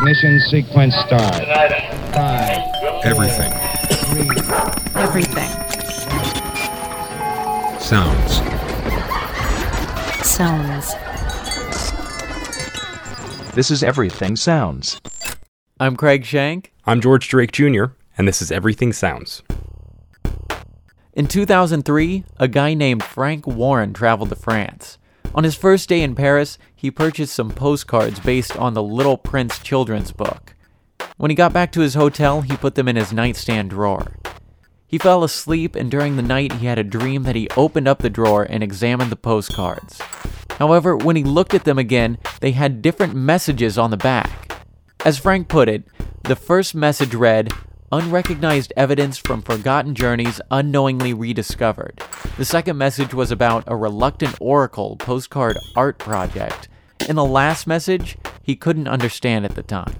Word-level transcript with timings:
Ignition 0.00 0.38
sequence 0.40 0.94
start. 1.06 1.34
Five, 2.12 2.58
Everything. 3.02 3.50
three, 4.04 4.28
Everything. 4.94 5.48
Sounds. 7.80 8.32
Sounds. 10.28 10.94
This 13.54 13.70
is 13.70 13.82
Everything 13.82 14.36
Sounds. 14.36 15.00
I'm 15.80 15.96
Craig 15.96 16.26
Shank. 16.26 16.74
I'm 16.84 17.00
George 17.00 17.28
Drake 17.28 17.52
Jr., 17.52 17.84
and 18.18 18.28
this 18.28 18.42
is 18.42 18.52
Everything 18.52 18.92
Sounds. 18.92 19.42
In 21.14 21.26
2003, 21.26 22.24
a 22.36 22.48
guy 22.48 22.74
named 22.74 23.02
Frank 23.02 23.46
Warren 23.46 23.94
traveled 23.94 24.28
to 24.28 24.36
France. 24.36 24.98
On 25.34 25.44
his 25.44 25.54
first 25.54 25.88
day 25.88 26.02
in 26.02 26.14
Paris, 26.14 26.58
he 26.74 26.90
purchased 26.90 27.34
some 27.34 27.50
postcards 27.50 28.20
based 28.20 28.56
on 28.56 28.74
the 28.74 28.82
Little 28.82 29.18
Prince 29.18 29.58
children's 29.58 30.12
book. 30.12 30.54
When 31.16 31.30
he 31.30 31.34
got 31.34 31.52
back 31.52 31.72
to 31.72 31.80
his 31.80 31.94
hotel, 31.94 32.42
he 32.42 32.56
put 32.56 32.74
them 32.74 32.88
in 32.88 32.96
his 32.96 33.12
nightstand 33.12 33.70
drawer. 33.70 34.16
He 34.86 34.98
fell 34.98 35.24
asleep, 35.24 35.74
and 35.74 35.90
during 35.90 36.16
the 36.16 36.22
night, 36.22 36.52
he 36.52 36.66
had 36.66 36.78
a 36.78 36.84
dream 36.84 37.24
that 37.24 37.36
he 37.36 37.48
opened 37.56 37.88
up 37.88 37.98
the 37.98 38.10
drawer 38.10 38.44
and 38.44 38.62
examined 38.62 39.10
the 39.10 39.16
postcards. 39.16 40.00
However, 40.58 40.96
when 40.96 41.16
he 41.16 41.24
looked 41.24 41.54
at 41.54 41.64
them 41.64 41.78
again, 41.78 42.18
they 42.40 42.52
had 42.52 42.82
different 42.82 43.14
messages 43.14 43.76
on 43.76 43.90
the 43.90 43.96
back. 43.96 44.52
As 45.04 45.18
Frank 45.18 45.48
put 45.48 45.68
it, 45.68 45.84
the 46.22 46.36
first 46.36 46.74
message 46.74 47.14
read, 47.14 47.52
Unrecognized 47.92 48.72
evidence 48.76 49.16
from 49.16 49.42
forgotten 49.42 49.94
journeys 49.94 50.40
unknowingly 50.50 51.14
rediscovered. 51.14 52.02
The 52.36 52.44
second 52.44 52.76
message 52.76 53.14
was 53.14 53.30
about 53.30 53.62
a 53.68 53.76
reluctant 53.76 54.36
oracle 54.40 54.96
postcard 54.96 55.56
art 55.76 55.98
project. 55.98 56.68
And 57.08 57.16
the 57.16 57.24
last 57.24 57.68
message, 57.68 58.16
he 58.42 58.56
couldn't 58.56 58.88
understand 58.88 59.44
at 59.44 59.54
the 59.54 59.62
time. 59.62 59.94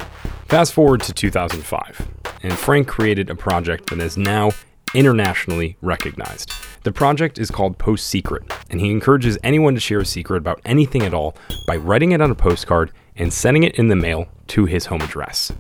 Fast 0.46 0.72
forward 0.72 1.02
to 1.02 1.12
2005, 1.12 2.08
and 2.42 2.52
Frank 2.55 2.88
created 2.88 3.30
a 3.30 3.36
project 3.36 3.91
that 3.91 4.00
is 4.00 4.16
now 4.16 4.50
internationally 4.92 5.77
recognized. 5.80 6.52
The 6.83 6.91
project 6.91 7.39
is 7.39 7.52
called 7.52 7.78
Post 7.78 8.08
Secret, 8.08 8.52
and 8.68 8.80
he 8.80 8.91
encourages 8.91 9.39
anyone 9.44 9.74
to 9.74 9.80
share 9.80 10.00
a 10.00 10.06
secret 10.06 10.39
about 10.39 10.61
anything 10.64 11.02
at 11.02 11.14
all 11.14 11.36
by 11.68 11.77
writing 11.77 12.11
it 12.11 12.20
on 12.20 12.33
a 12.33 12.36
postcard 12.36 12.91
and 13.14 13.33
sending 13.33 13.62
it 13.62 13.77
in 13.77 13.86
the 13.89 13.96
mail 13.96 14.27
to 14.48 14.64
his 14.64 14.86
home 14.86 15.02
address. 15.02 15.52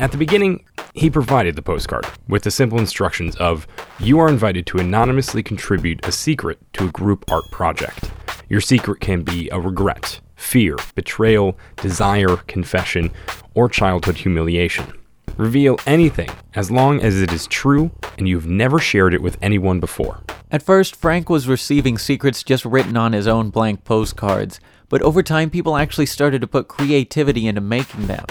At 0.00 0.10
the 0.10 0.18
beginning, 0.18 0.64
he 0.92 1.08
provided 1.08 1.54
the 1.54 1.62
postcard 1.62 2.04
with 2.28 2.42
the 2.42 2.50
simple 2.50 2.78
instructions 2.78 3.36
of 3.36 3.66
you 4.00 4.18
are 4.18 4.28
invited 4.28 4.66
to 4.66 4.78
anonymously 4.78 5.42
contribute 5.42 6.04
a 6.04 6.10
secret 6.10 6.58
to 6.74 6.86
a 6.86 6.90
group 6.90 7.24
art 7.30 7.44
project. 7.50 8.10
Your 8.48 8.60
secret 8.60 9.00
can 9.00 9.22
be 9.22 9.48
a 9.50 9.60
regret, 9.60 10.20
fear, 10.36 10.76
betrayal, 10.94 11.56
desire, 11.76 12.36
confession, 12.48 13.12
or 13.54 13.68
childhood 13.68 14.16
humiliation. 14.16 14.92
Reveal 15.36 15.78
anything 15.86 16.30
as 16.54 16.70
long 16.70 17.00
as 17.00 17.20
it 17.20 17.32
is 17.32 17.46
true 17.46 17.90
and 18.18 18.28
you've 18.28 18.46
never 18.46 18.78
shared 18.78 19.14
it 19.14 19.22
with 19.22 19.38
anyone 19.40 19.80
before. 19.80 20.22
At 20.50 20.62
first, 20.62 20.96
Frank 20.96 21.28
was 21.28 21.48
receiving 21.48 21.98
secrets 21.98 22.42
just 22.42 22.64
written 22.64 22.96
on 22.96 23.12
his 23.12 23.26
own 23.26 23.50
blank 23.50 23.84
postcards, 23.84 24.60
but 24.88 25.02
over 25.02 25.22
time, 25.22 25.50
people 25.50 25.76
actually 25.76 26.06
started 26.06 26.40
to 26.40 26.46
put 26.46 26.68
creativity 26.68 27.46
into 27.48 27.60
making 27.60 28.06
them. 28.06 28.24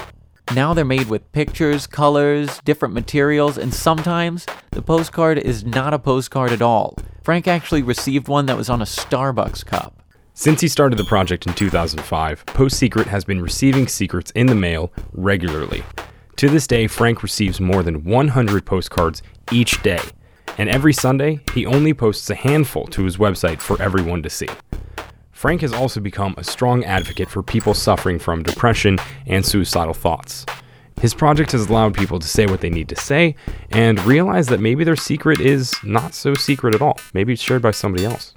Now 0.52 0.74
they're 0.74 0.86
made 0.86 1.10
with 1.10 1.32
pictures, 1.32 1.88
colors, 1.88 2.60
different 2.64 2.94
materials, 2.94 3.58
and 3.58 3.74
sometimes 3.74 4.46
the 4.72 4.82
postcard 4.82 5.38
is 5.40 5.64
not 5.64 5.94
a 5.94 6.00
postcard 6.00 6.52
at 6.52 6.62
all. 6.62 6.96
Frank 7.24 7.48
actually 7.48 7.82
received 7.82 8.28
one 8.28 8.46
that 8.46 8.58
was 8.58 8.70
on 8.70 8.82
a 8.82 8.86
Starbucks 8.86 9.66
cup. 9.66 10.04
Since 10.36 10.62
he 10.62 10.68
started 10.68 11.00
the 11.00 11.06
project 11.06 11.48
in 11.48 11.54
2005, 11.54 12.46
Post 12.48 12.78
Secret 12.78 13.08
has 13.08 13.24
been 13.24 13.42
receiving 13.42 13.88
secrets 13.88 14.32
in 14.32 14.48
the 14.48 14.56
mail 14.56 14.92
regularly. 15.14 15.84
To 16.38 16.50
this 16.50 16.68
day, 16.68 16.88
Frank 16.88 17.24
receives 17.24 17.60
more 17.60 17.84
than 17.84 18.04
100 18.04 18.66
postcards 18.66 19.22
each 19.52 19.82
day, 19.82 20.02
and 20.58 20.70
every 20.70 20.94
Sunday, 20.94 21.40
he 21.54 21.66
only 21.66 21.94
posts 21.94 22.30
a 22.30 22.36
handful 22.36 22.86
to 22.88 23.06
his 23.06 23.18
website 23.18 23.60
for 23.60 23.82
everyone 23.82 24.22
to 24.24 24.30
see. 24.30 24.50
Frank 25.44 25.60
has 25.60 25.74
also 25.74 26.00
become 26.00 26.34
a 26.38 26.44
strong 26.46 26.86
advocate 26.86 27.28
for 27.28 27.44
people 27.44 27.74
suffering 27.74 28.18
from 28.18 28.44
depression 28.44 28.98
and 29.28 29.46
suicidal 29.46 29.94
thoughts. 29.94 30.46
His 31.02 31.14
project 31.14 31.52
has 31.52 31.68
allowed 31.68 31.96
people 31.96 32.18
to 32.18 32.26
say 32.26 32.46
what 32.46 32.62
they 32.62 32.70
need 32.70 32.88
to 32.88 32.96
say 32.96 33.36
and 33.70 34.02
realize 34.06 34.48
that 34.48 34.62
maybe 34.62 34.86
their 34.86 34.96
secret 34.96 35.42
is 35.42 35.76
not 35.84 36.14
so 36.14 36.34
secret 36.34 36.76
at 36.76 36.82
all. 36.82 36.98
Maybe 37.14 37.34
it's 37.34 37.42
shared 37.42 37.62
by 37.62 37.72
somebody 37.72 38.06
else. 38.06 38.34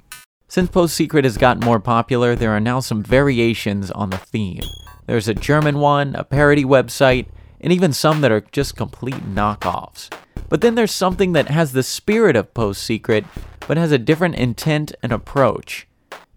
Since 0.49 0.69
Post 0.71 0.97
Secret 0.97 1.23
has 1.23 1.37
gotten 1.37 1.63
more 1.63 1.79
popular, 1.79 2.35
there 2.35 2.51
are 2.51 2.59
now 2.59 2.81
some 2.81 3.03
variations 3.03 3.89
on 3.91 4.09
the 4.09 4.17
theme. 4.17 4.63
There's 5.05 5.29
a 5.29 5.33
German 5.33 5.79
one, 5.79 6.13
a 6.13 6.25
parody 6.25 6.65
website, 6.65 7.27
and 7.61 7.71
even 7.71 7.93
some 7.93 8.19
that 8.19 8.33
are 8.33 8.41
just 8.51 8.75
complete 8.75 9.33
knockoffs. 9.33 10.13
But 10.49 10.59
then 10.59 10.75
there's 10.75 10.91
something 10.91 11.31
that 11.31 11.47
has 11.47 11.71
the 11.71 11.83
spirit 11.83 12.35
of 12.35 12.53
Post 12.53 12.83
Secret, 12.83 13.23
but 13.65 13.77
has 13.77 13.93
a 13.93 13.97
different 13.97 14.35
intent 14.35 14.91
and 15.01 15.13
approach. 15.13 15.87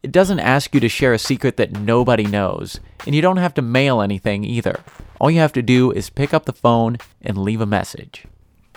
It 0.02 0.12
doesn't 0.12 0.40
ask 0.40 0.72
you 0.72 0.80
to 0.80 0.88
share 0.88 1.12
a 1.12 1.18
secret 1.18 1.58
that 1.58 1.72
nobody 1.72 2.24
knows, 2.24 2.80
and 3.04 3.14
you 3.14 3.20
don't 3.20 3.36
have 3.36 3.52
to 3.54 3.62
mail 3.62 4.00
anything 4.00 4.44
either. 4.44 4.80
All 5.20 5.30
you 5.30 5.40
have 5.40 5.52
to 5.52 5.62
do 5.62 5.92
is 5.92 6.08
pick 6.08 6.32
up 6.32 6.46
the 6.46 6.54
phone 6.54 6.96
and 7.20 7.36
leave 7.36 7.60
a 7.60 7.66
message. 7.66 8.24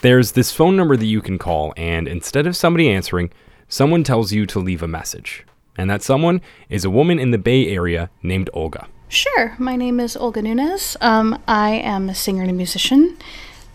There's 0.01 0.33
this 0.33 0.51
phone 0.51 0.75
number 0.75 0.97
that 0.97 1.05
you 1.05 1.21
can 1.21 1.37
call, 1.37 1.73
and 1.77 2.09
instead 2.09 2.45
of 2.45 2.57
somebody 2.57 2.89
answering, 2.89 3.31
someone 3.69 4.03
tells 4.03 4.33
you 4.33 4.45
to 4.47 4.59
leave 4.59 4.83
a 4.83 4.87
message. 4.87 5.45
And 5.77 5.89
that 5.89 6.03
someone 6.03 6.41
is 6.67 6.83
a 6.83 6.89
woman 6.89 7.19
in 7.19 7.31
the 7.31 7.37
Bay 7.37 7.69
Area 7.69 8.09
named 8.21 8.49
Olga. 8.53 8.87
Sure. 9.07 9.55
My 9.57 9.77
name 9.77 10.01
is 10.01 10.17
Olga 10.17 10.41
Nunez. 10.41 10.97
Um, 10.99 11.41
I 11.47 11.75
am 11.75 12.09
a 12.09 12.15
singer 12.15 12.41
and 12.41 12.51
a 12.51 12.53
musician. 12.53 13.17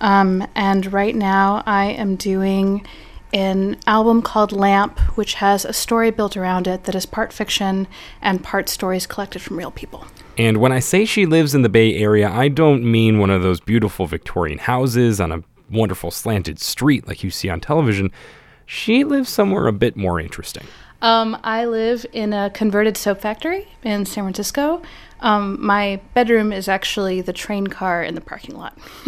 Um, 0.02 0.46
and 0.54 0.92
right 0.92 1.16
now 1.16 1.62
I 1.64 1.86
am 1.86 2.16
doing 2.16 2.86
an 3.32 3.78
album 3.86 4.22
called 4.22 4.52
Lamp, 4.52 4.98
which 5.16 5.34
has 5.34 5.64
a 5.64 5.72
story 5.72 6.10
built 6.10 6.36
around 6.36 6.66
it 6.66 6.84
that 6.84 6.94
is 6.94 7.06
part 7.06 7.32
fiction 7.32 7.86
and 8.22 8.42
part 8.42 8.68
stories 8.68 9.06
collected 9.06 9.42
from 9.42 9.58
real 9.58 9.70
people. 9.70 10.06
And 10.36 10.58
when 10.58 10.72
I 10.72 10.78
say 10.78 11.04
she 11.04 11.26
lives 11.26 11.54
in 11.54 11.62
the 11.62 11.68
Bay 11.68 11.96
Area, 11.96 12.30
I 12.30 12.48
don't 12.48 12.84
mean 12.84 13.18
one 13.18 13.30
of 13.30 13.42
those 13.42 13.60
beautiful 13.60 14.06
Victorian 14.06 14.58
houses 14.58 15.20
on 15.20 15.32
a 15.32 15.42
wonderful 15.70 16.10
slanted 16.10 16.58
street 16.60 17.06
like 17.06 17.22
you 17.22 17.30
see 17.30 17.48
on 17.48 17.60
television. 17.60 18.10
She 18.64 19.04
lives 19.04 19.28
somewhere 19.28 19.66
a 19.66 19.72
bit 19.72 19.96
more 19.96 20.20
interesting. 20.20 20.66
Um, 21.00 21.38
I 21.44 21.64
live 21.64 22.04
in 22.12 22.32
a 22.32 22.50
converted 22.50 22.96
soap 22.96 23.20
factory 23.20 23.68
in 23.82 24.04
San 24.04 24.24
Francisco. 24.24 24.82
Um, 25.20 25.64
my 25.64 26.00
bedroom 26.14 26.52
is 26.52 26.68
actually 26.68 27.20
the 27.20 27.32
train 27.32 27.66
car 27.66 28.02
in 28.02 28.14
the 28.14 28.20
parking 28.20 28.56
lot. 28.56 28.76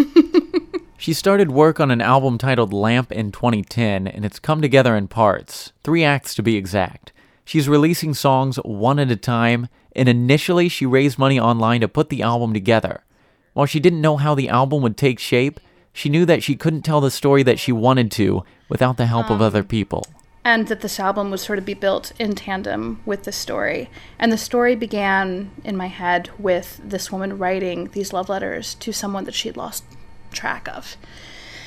She 1.00 1.14
started 1.14 1.50
work 1.50 1.80
on 1.80 1.90
an 1.90 2.02
album 2.02 2.36
titled 2.36 2.74
Lamp 2.74 3.10
in 3.10 3.32
2010, 3.32 4.06
and 4.06 4.22
it's 4.22 4.38
come 4.38 4.60
together 4.60 4.94
in 4.94 5.08
parts, 5.08 5.72
three 5.82 6.04
acts 6.04 6.34
to 6.34 6.42
be 6.42 6.56
exact. 6.56 7.10
She's 7.42 7.70
releasing 7.70 8.12
songs 8.12 8.56
one 8.56 8.98
at 8.98 9.10
a 9.10 9.16
time, 9.16 9.68
and 9.96 10.10
initially 10.10 10.68
she 10.68 10.84
raised 10.84 11.18
money 11.18 11.40
online 11.40 11.80
to 11.80 11.88
put 11.88 12.10
the 12.10 12.20
album 12.20 12.52
together. 12.52 13.02
While 13.54 13.64
she 13.64 13.80
didn't 13.80 14.02
know 14.02 14.18
how 14.18 14.34
the 14.34 14.50
album 14.50 14.82
would 14.82 14.98
take 14.98 15.18
shape, 15.18 15.58
she 15.94 16.10
knew 16.10 16.26
that 16.26 16.42
she 16.42 16.54
couldn't 16.54 16.82
tell 16.82 17.00
the 17.00 17.10
story 17.10 17.42
that 17.44 17.58
she 17.58 17.72
wanted 17.72 18.10
to 18.10 18.44
without 18.68 18.98
the 18.98 19.06
help 19.06 19.30
of 19.30 19.40
um, 19.40 19.46
other 19.46 19.62
people. 19.62 20.06
and 20.44 20.68
that 20.68 20.82
this 20.82 21.00
album 21.00 21.30
would 21.30 21.40
sort 21.40 21.58
of 21.58 21.64
be 21.64 21.72
built 21.72 22.12
in 22.18 22.34
tandem 22.34 23.00
with 23.06 23.22
the 23.22 23.32
story. 23.32 23.88
And 24.18 24.30
the 24.30 24.36
story 24.36 24.74
began 24.74 25.50
in 25.64 25.78
my 25.78 25.86
head 25.86 26.28
with 26.38 26.78
this 26.84 27.10
woman 27.10 27.38
writing 27.38 27.88
these 27.92 28.12
love 28.12 28.28
letters 28.28 28.74
to 28.74 28.92
someone 28.92 29.24
that 29.24 29.34
she'd 29.34 29.56
lost 29.56 29.84
track 30.32 30.68
of. 30.68 30.96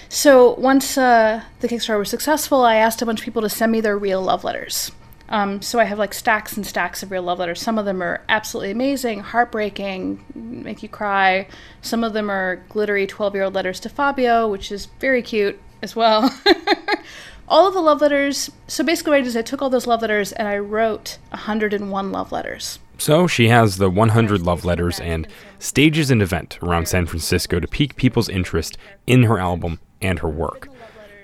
So 0.09 0.53
once 0.53 0.97
uh, 0.97 1.43
the 1.59 1.67
Kickstarter 1.67 1.99
was 1.99 2.09
successful, 2.09 2.63
I 2.63 2.75
asked 2.75 3.01
a 3.01 3.05
bunch 3.05 3.21
of 3.21 3.25
people 3.25 3.41
to 3.41 3.49
send 3.49 3.71
me 3.71 3.81
their 3.81 3.97
real 3.97 4.21
love 4.21 4.43
letters. 4.43 4.91
Um, 5.29 5.61
so 5.63 5.79
I 5.79 5.85
have 5.85 5.97
like 5.97 6.13
stacks 6.13 6.55
and 6.55 6.65
stacks 6.65 7.01
of 7.01 7.09
real 7.09 7.23
love 7.23 7.39
letters. 7.39 7.59
Some 7.59 7.79
of 7.79 7.85
them 7.85 8.03
are 8.03 8.21
absolutely 8.29 8.71
amazing, 8.71 9.21
heartbreaking, 9.21 10.23
make 10.35 10.83
you 10.83 10.89
cry. 10.89 11.47
Some 11.81 12.03
of 12.03 12.13
them 12.13 12.29
are 12.29 12.63
glittery 12.69 13.07
12 13.07 13.33
year 13.33 13.43
old 13.45 13.55
letters 13.55 13.79
to 13.81 13.89
Fabio, 13.89 14.47
which 14.47 14.71
is 14.71 14.85
very 14.99 15.23
cute 15.23 15.59
as 15.81 15.95
well. 15.95 16.29
all 17.47 17.67
of 17.67 17.73
the 17.73 17.81
love 17.81 18.01
letters. 18.01 18.51
So 18.67 18.83
basically, 18.83 19.11
what 19.11 19.17
I 19.17 19.21
did 19.21 19.27
is 19.27 19.37
I 19.37 19.41
took 19.41 19.61
all 19.61 19.69
those 19.71 19.87
love 19.87 20.01
letters 20.01 20.31
and 20.31 20.47
I 20.47 20.57
wrote 20.57 21.17
101 21.29 22.11
love 22.11 22.31
letters. 22.31 22.79
So 23.03 23.27
she 23.27 23.49
has 23.49 23.75
the 23.75 23.89
100 23.89 24.43
love 24.43 24.63
letters 24.63 25.01
and 25.01 25.27
stages 25.59 26.09
an 26.09 26.21
event 26.21 26.57
around 26.63 26.87
San 26.87 27.05
Francisco 27.05 27.59
to 27.59 27.67
pique 27.67 27.97
people's 27.97 28.29
interest 28.29 28.77
in 29.05 29.23
her 29.23 29.37
album 29.37 29.81
and 30.01 30.19
her 30.19 30.29
work. 30.29 30.69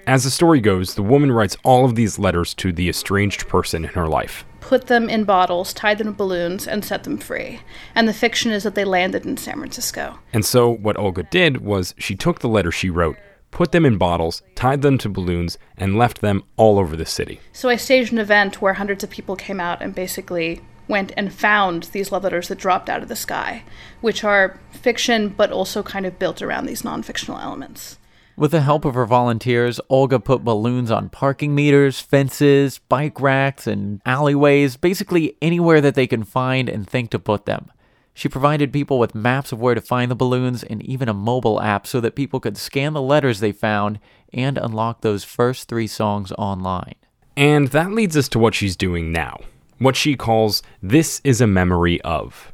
As 0.06 0.26
the 0.26 0.30
story 0.30 0.60
goes, 0.60 0.96
the 0.96 1.02
woman 1.02 1.32
writes 1.32 1.56
all 1.64 1.86
of 1.86 1.96
these 1.96 2.20
letters 2.20 2.54
to 2.56 2.74
the 2.74 2.90
estranged 2.90 3.48
person 3.48 3.86
in 3.86 3.92
her 3.92 4.10
life. 4.10 4.44
Put 4.60 4.88
them 4.88 5.10
in 5.10 5.24
bottles, 5.24 5.74
tied 5.74 6.00
them 6.00 6.08
to 6.08 6.12
balloons, 6.12 6.68
and 6.68 6.84
set 6.84 7.06
them 7.06 7.18
free. 7.18 7.62
And 7.96 8.10
the 8.10 8.14
fiction 8.14 8.52
is 8.52 8.64
that 8.64 8.76
they 8.76 8.84
landed 8.84 9.26
in 9.26 9.38
San 9.38 9.56
Francisco. 9.56 10.20
And 10.34 10.44
so 10.44 10.70
what 10.70 10.98
Olga 10.98 11.24
did 11.24 11.62
was 11.62 11.96
she 11.98 12.14
took 12.14 12.40
the 12.40 12.50
letters 12.50 12.76
she 12.76 12.90
wrote, 12.90 13.16
put 13.52 13.72
them 13.72 13.86
in 13.86 13.98
bottles, 13.98 14.42
tied 14.54 14.82
them 14.82 14.98
to 14.98 15.08
balloons, 15.08 15.58
and 15.78 15.98
left 15.98 16.20
them 16.20 16.44
all 16.58 16.78
over 16.78 16.98
the 16.98 17.06
city. 17.06 17.40
So 17.54 17.70
I 17.70 17.78
staged 17.78 18.12
an 18.12 18.20
event 18.20 18.62
where 18.62 18.74
hundreds 18.74 19.06
of 19.06 19.10
people 19.10 19.38
came 19.38 19.62
out 19.62 19.82
and 19.82 19.96
basically 19.96 20.62
went 20.90 21.14
and 21.16 21.32
found 21.32 21.84
these 21.84 22.12
love 22.12 22.26
letters 22.26 22.50
that 22.50 22.58
dropped 22.58 22.90
out 22.90 23.02
of 23.02 23.08
the 23.08 23.16
sky, 23.16 23.64
which 24.02 24.26
are 24.26 24.60
fiction 24.72 25.30
but 25.30 25.52
also 25.52 25.82
kind 25.82 26.06
of 26.06 26.20
built 26.20 26.42
around 26.42 26.66
these 26.66 26.84
non 26.84 27.02
fictional 27.04 27.40
elements. 27.40 27.98
With 28.36 28.52
the 28.52 28.62
help 28.62 28.86
of 28.86 28.94
her 28.94 29.06
volunteers, 29.06 29.82
Olga 29.90 30.18
put 30.20 30.46
balloons 30.46 30.90
on 30.90 31.10
parking 31.10 31.54
meters, 31.54 32.00
fences, 32.00 32.80
bike 32.90 33.20
racks, 33.20 33.68
and 33.68 34.02
alleyways, 34.06 34.78
basically 34.78 35.36
anywhere 35.42 35.82
that 35.82 35.96
they 35.96 36.08
can 36.08 36.24
find 36.24 36.70
and 36.70 36.88
think 36.88 37.10
to 37.12 37.20
put 37.20 37.46
them. 37.46 37.70
She 38.14 38.30
provided 38.30 38.74
people 38.74 38.98
with 38.98 39.14
maps 39.14 39.52
of 39.52 39.60
where 39.60 39.76
to 39.76 39.82
find 39.82 40.10
the 40.10 40.16
balloons 40.16 40.64
and 40.64 40.82
even 40.84 41.10
a 41.10 41.14
mobile 41.14 41.62
app 41.62 41.86
so 41.86 42.02
that 42.02 42.16
people 42.16 42.40
could 42.40 42.58
scan 42.58 42.94
the 42.94 43.02
letters 43.02 43.40
they 43.40 43.52
found 43.52 44.00
and 44.34 44.58
unlock 44.58 45.02
those 45.02 45.24
first 45.24 45.68
three 45.68 45.88
songs 45.88 46.32
online. 46.38 46.96
And 47.36 47.70
that 47.70 47.92
leads 47.92 48.18
us 48.18 48.30
to 48.30 48.40
what 48.40 48.56
she's 48.56 48.76
doing 48.76 49.12
now, 49.12 49.40
what 49.80 49.96
she 49.96 50.16
calls 50.16 50.62
This 50.82 51.20
is 51.24 51.42
a 51.42 51.48
Memory 51.48 52.00
of. 52.02 52.54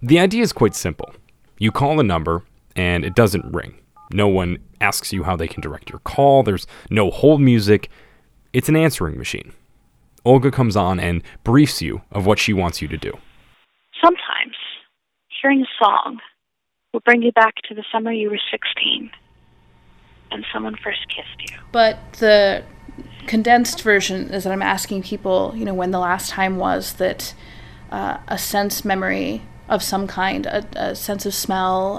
The 0.00 0.18
idea 0.18 0.42
is 0.42 0.52
quite 0.52 0.74
simple. 0.74 1.14
You 1.58 1.70
call 1.70 2.00
a 2.00 2.04
number, 2.04 2.42
and 2.74 3.04
it 3.04 3.14
doesn't 3.14 3.52
ring. 3.52 3.80
No 4.12 4.28
one 4.28 4.58
asks 4.80 5.12
you 5.12 5.24
how 5.24 5.36
they 5.36 5.48
can 5.48 5.60
direct 5.60 5.90
your 5.90 5.98
call. 6.00 6.42
There's 6.42 6.66
no 6.90 7.10
hold 7.10 7.40
music. 7.40 7.90
It's 8.52 8.68
an 8.68 8.76
answering 8.76 9.18
machine. 9.18 9.52
Olga 10.24 10.50
comes 10.50 10.76
on 10.76 10.98
and 10.98 11.22
briefs 11.44 11.82
you 11.82 12.02
of 12.10 12.26
what 12.26 12.38
she 12.38 12.52
wants 12.52 12.82
you 12.82 12.88
to 12.88 12.96
do. 12.96 13.12
Sometimes 14.02 14.54
hearing 15.40 15.62
a 15.62 15.84
song 15.84 16.18
will 16.92 17.00
bring 17.00 17.22
you 17.22 17.32
back 17.32 17.54
to 17.68 17.74
the 17.74 17.84
summer 17.92 18.12
you 18.12 18.30
were 18.30 18.40
16 18.50 19.10
and 20.30 20.44
someone 20.52 20.76
first 20.82 21.06
kissed 21.08 21.50
you. 21.50 21.58
But 21.72 21.98
the 22.14 22.64
condensed 23.26 23.82
version 23.82 24.32
is 24.32 24.44
that 24.44 24.52
I'm 24.52 24.62
asking 24.62 25.02
people, 25.02 25.52
you 25.56 25.64
know, 25.64 25.74
when 25.74 25.90
the 25.90 25.98
last 25.98 26.30
time 26.30 26.56
was 26.56 26.94
that 26.94 27.34
uh, 27.90 28.18
a 28.28 28.38
sense 28.38 28.84
memory 28.84 29.42
of 29.68 29.82
some 29.82 30.06
kind, 30.06 30.46
a, 30.46 30.66
a 30.74 30.94
sense 30.94 31.26
of 31.26 31.34
smell, 31.34 31.98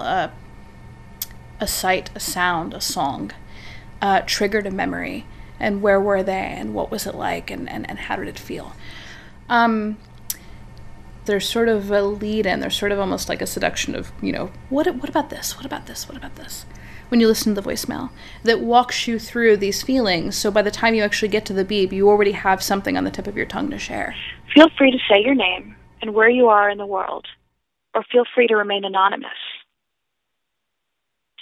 a 1.60 1.68
sight, 1.68 2.10
a 2.16 2.20
sound, 2.20 2.74
a 2.74 2.82
song, 2.82 3.32
uh, 4.02 4.22
triggered 4.26 4.68
a 4.68 4.72
memory, 4.72 5.26
and 5.60 5.82
where 5.82 6.00
were 6.00 6.24
they, 6.24 6.34
and 6.34 6.74
what 6.74 6.92
was 6.92 7.08
it 7.08 7.16
like, 7.16 7.50
and, 7.50 7.70
and, 7.70 7.90
and 7.90 8.00
how 8.00 8.16
did 8.16 8.28
it 8.28 8.40
feel? 8.40 8.76
Um, 9.50 9.98
there's 11.26 11.50
sort 11.50 11.68
of 11.68 11.92
a 11.92 12.02
lead 12.02 12.46
in, 12.46 12.60
there's 12.60 12.78
sort 12.78 12.92
of 12.92 13.00
almost 13.00 13.28
like 13.28 13.42
a 13.42 13.48
seduction 13.48 13.96
of, 13.96 14.12
you 14.22 14.32
know, 14.32 14.52
what, 14.70 14.88
what 14.96 15.10
about 15.10 15.30
this? 15.30 15.56
What 15.58 15.66
about 15.66 15.88
this? 15.88 16.08
What 16.08 16.18
about 16.18 16.36
this? 16.36 16.66
When 17.10 17.22
you 17.22 17.28
listen 17.28 17.56
to 17.56 17.62
the 17.62 17.70
voicemail, 17.70 18.10
that 18.44 18.60
walks 18.60 19.08
you 19.08 19.18
through 19.18 19.58
these 19.58 19.82
feelings. 19.82 20.36
So 20.38 20.52
by 20.52 20.62
the 20.62 20.72
time 20.72 20.94
you 20.94 21.04
actually 21.04 21.30
get 21.30 21.46
to 21.46 21.54
the 21.54 21.64
beep, 21.64 21.94
you 21.94 22.10
already 22.10 22.34
have 22.34 22.62
something 22.62 22.98
on 22.98 23.06
the 23.06 23.12
tip 23.12 23.28
of 23.28 23.38
your 23.38 23.46
tongue 23.46 23.70
to 23.70 23.80
share. 23.80 24.14
Feel 24.54 24.68
free 24.78 24.92
to 24.92 24.98
say 25.10 25.22
your 25.22 25.36
name 25.36 25.76
and 26.02 26.14
where 26.14 26.30
you 26.30 26.48
are 26.48 26.70
in 26.70 26.78
the 26.78 26.86
world, 26.86 27.26
or 27.96 28.04
feel 28.12 28.26
free 28.36 28.48
to 28.48 28.56
remain 28.56 28.84
anonymous. 28.84 29.30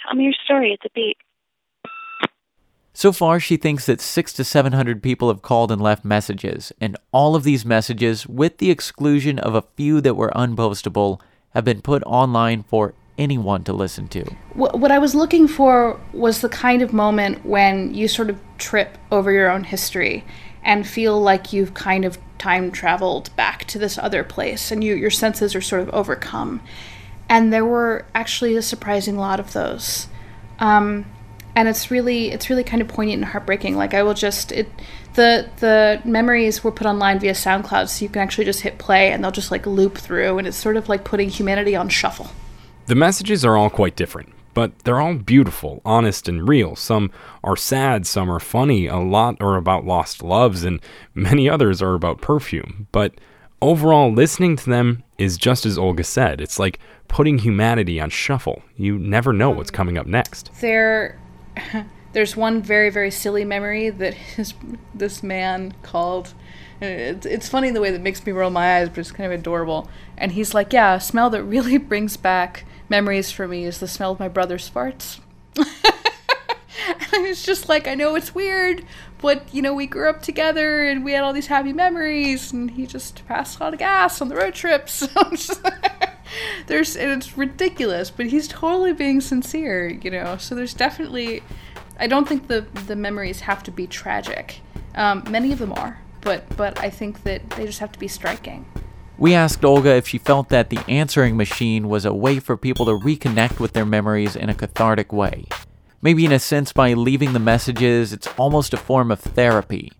Tell 0.06 0.14
me 0.14 0.24
your 0.24 0.34
story 0.44 0.72
at 0.72 0.78
the 0.82 0.90
beep. 0.94 1.16
So 2.92 3.12
far, 3.12 3.40
she 3.40 3.56
thinks 3.56 3.84
that 3.86 4.00
six 4.00 4.32
to 4.34 4.44
seven 4.44 4.72
hundred 4.72 5.02
people 5.02 5.28
have 5.28 5.42
called 5.42 5.70
and 5.70 5.82
left 5.82 6.04
messages, 6.04 6.72
and 6.80 6.96
all 7.12 7.34
of 7.34 7.42
these 7.42 7.66
messages, 7.66 8.26
with 8.26 8.58
the 8.58 8.70
exclusion 8.70 9.38
of 9.38 9.54
a 9.54 9.64
few 9.74 10.00
that 10.00 10.14
were 10.14 10.32
unpostable, 10.34 11.20
have 11.50 11.64
been 11.64 11.82
put 11.82 12.02
online 12.06 12.62
for 12.62 12.94
anyone 13.18 13.64
to 13.64 13.72
listen 13.72 14.08
to. 14.08 14.24
What, 14.54 14.90
I 14.90 14.98
was 14.98 15.14
looking 15.14 15.48
for 15.48 15.98
was 16.12 16.40
the 16.40 16.48
kind 16.48 16.82
of 16.82 16.92
moment 16.92 17.44
when 17.44 17.94
you 17.94 18.08
sort 18.08 18.30
of 18.30 18.38
trip 18.58 18.98
over 19.10 19.32
your 19.32 19.50
own 19.50 19.64
history 19.64 20.24
and 20.62 20.86
feel 20.86 21.20
like 21.20 21.52
you've 21.52 21.74
kind 21.74 22.04
of 22.04 22.18
time 22.38 22.70
traveled 22.70 23.34
back 23.36 23.64
to 23.66 23.78
this 23.78 23.98
other 23.98 24.22
place 24.22 24.70
and 24.70 24.82
you, 24.84 24.94
your 24.94 25.10
senses 25.10 25.54
are 25.54 25.60
sort 25.60 25.82
of 25.82 25.90
overcome. 25.90 26.60
And 27.28 27.52
there 27.52 27.64
were 27.64 28.04
actually 28.14 28.54
a 28.56 28.62
surprising 28.62 29.16
lot 29.16 29.40
of 29.40 29.52
those. 29.52 30.08
Um, 30.58 31.06
and 31.56 31.68
it's 31.68 31.90
really 31.90 32.30
it's 32.30 32.50
really 32.50 32.62
kind 32.62 32.82
of 32.82 32.88
poignant 32.88 33.22
and 33.22 33.24
heartbreaking. 33.24 33.76
Like 33.76 33.94
I 33.94 34.02
will 34.02 34.14
just 34.14 34.52
it 34.52 34.70
the 35.14 35.48
the 35.56 36.02
memories 36.04 36.62
were 36.62 36.70
put 36.70 36.86
online 36.86 37.18
via 37.18 37.32
SoundCloud, 37.32 37.88
so 37.88 38.04
you 38.04 38.10
can 38.10 38.20
actually 38.20 38.44
just 38.44 38.60
hit 38.60 38.76
play 38.78 39.10
and 39.10 39.24
they'll 39.24 39.32
just 39.32 39.50
like 39.50 39.66
loop 39.66 39.96
through, 39.96 40.36
and 40.36 40.46
it's 40.46 40.56
sort 40.56 40.76
of 40.76 40.88
like 40.90 41.02
putting 41.02 41.30
humanity 41.30 41.74
on 41.74 41.88
shuffle. 41.88 42.30
The 42.86 42.94
messages 42.94 43.44
are 43.44 43.56
all 43.56 43.70
quite 43.70 43.96
different, 43.96 44.32
but 44.54 44.78
they're 44.80 45.00
all 45.00 45.14
beautiful, 45.14 45.82
honest, 45.84 46.28
and 46.28 46.48
real. 46.48 46.76
Some 46.76 47.10
are 47.42 47.56
sad, 47.56 48.06
some 48.06 48.30
are 48.30 48.38
funny, 48.38 48.86
a 48.86 48.98
lot 48.98 49.36
are 49.40 49.56
about 49.56 49.84
lost 49.84 50.22
loves, 50.22 50.62
and 50.62 50.80
many 51.12 51.48
others 51.48 51.82
are 51.82 51.94
about 51.94 52.20
perfume. 52.20 52.86
But 52.92 53.14
overall, 53.60 54.12
listening 54.12 54.54
to 54.56 54.70
them 54.70 55.02
is 55.18 55.36
just 55.36 55.66
as 55.66 55.76
Olga 55.76 56.04
said. 56.04 56.40
It's 56.40 56.60
like 56.60 56.78
putting 57.08 57.38
humanity 57.38 58.00
on 58.00 58.10
shuffle. 58.10 58.62
You 58.76 58.98
never 58.98 59.32
know 59.32 59.50
what's 59.50 59.70
mm. 59.70 59.74
coming 59.74 59.98
up 59.98 60.06
next. 60.06 60.50
There, 60.60 61.18
there's 62.12 62.36
one 62.36 62.62
very 62.62 62.90
very 62.90 63.10
silly 63.10 63.44
memory 63.44 63.90
that 63.90 64.14
his, 64.14 64.54
this 64.94 65.22
man 65.22 65.74
called. 65.82 66.34
It's, 66.80 67.24
it's 67.24 67.48
funny 67.48 67.70
the 67.70 67.80
way 67.80 67.90
that 67.90 68.02
makes 68.02 68.24
me 68.24 68.32
roll 68.32 68.50
my 68.50 68.76
eyes, 68.78 68.90
but 68.90 68.98
it's 68.98 69.10
kind 69.10 69.32
of 69.32 69.38
adorable. 69.38 69.88
And 70.16 70.32
he's 70.32 70.54
like, 70.54 70.72
"Yeah, 70.72 70.94
a 70.94 71.00
smell 71.00 71.30
that 71.30 71.42
really 71.42 71.78
brings 71.92 72.16
back 72.16 72.64
memories 72.88 73.30
for 73.30 73.46
me 73.48 73.64
is 73.64 73.80
the 73.80 73.88
smell 73.88 74.12
of 74.12 74.20
my 74.20 74.28
brother's 74.28 74.70
farts." 74.70 75.20
and 75.56 77.26
it's 77.26 77.42
just 77.44 77.68
like, 77.68 77.88
I 77.88 77.94
know 77.94 78.14
it's 78.14 78.34
weird, 78.34 78.84
but 79.18 79.52
you 79.52 79.62
know, 79.62 79.74
we 79.74 79.86
grew 79.86 80.08
up 80.08 80.22
together 80.22 80.84
and 80.86 81.04
we 81.04 81.12
had 81.12 81.22
all 81.24 81.32
these 81.32 81.46
happy 81.46 81.72
memories, 81.72 82.52
and 82.52 82.70
he 82.70 82.86
just 82.86 83.26
passed 83.26 83.58
a 83.58 83.64
lot 83.64 83.72
of 83.72 83.78
gas 83.78 84.20
on 84.20 84.28
the 84.28 84.36
road 84.36 84.54
trips. 84.54 85.02
So 85.14 85.30
just- 85.30 85.62
there's, 86.66 86.96
and 86.96 87.10
it's 87.10 87.36
ridiculous, 87.38 88.10
but 88.10 88.26
he's 88.26 88.48
totally 88.48 88.92
being 88.92 89.20
sincere, 89.20 89.88
you 89.88 90.10
know. 90.10 90.36
So 90.36 90.54
there's 90.54 90.74
definitely, 90.74 91.42
I 91.98 92.06
don't 92.06 92.28
think 92.28 92.48
the 92.48 92.66
the 92.86 92.96
memories 92.96 93.40
have 93.40 93.62
to 93.64 93.70
be 93.70 93.86
tragic. 93.86 94.60
Um, 94.94 95.24
many 95.28 95.52
of 95.52 95.58
them 95.58 95.72
are, 95.72 95.98
but 96.22 96.44
but 96.56 96.78
I 96.80 96.90
think 96.90 97.22
that 97.24 97.48
they 97.50 97.64
just 97.66 97.78
have 97.78 97.92
to 97.92 97.98
be 97.98 98.08
striking. 98.08 98.64
We 99.18 99.32
asked 99.32 99.64
Olga 99.64 99.94
if 99.96 100.06
she 100.06 100.18
felt 100.18 100.50
that 100.50 100.68
the 100.68 100.84
answering 100.90 101.38
machine 101.38 101.88
was 101.88 102.04
a 102.04 102.12
way 102.12 102.38
for 102.38 102.54
people 102.54 102.84
to 102.84 102.92
reconnect 102.92 103.58
with 103.58 103.72
their 103.72 103.86
memories 103.86 104.36
in 104.36 104.50
a 104.50 104.54
cathartic 104.54 105.10
way. 105.10 105.46
Maybe 106.02 106.26
in 106.26 106.32
a 106.32 106.38
sense, 106.38 106.74
by 106.74 106.92
leaving 106.92 107.32
the 107.32 107.38
messages, 107.38 108.12
it's 108.12 108.28
almost 108.36 108.74
a 108.74 108.76
form 108.76 109.10
of 109.10 109.18
therapy. 109.18 109.90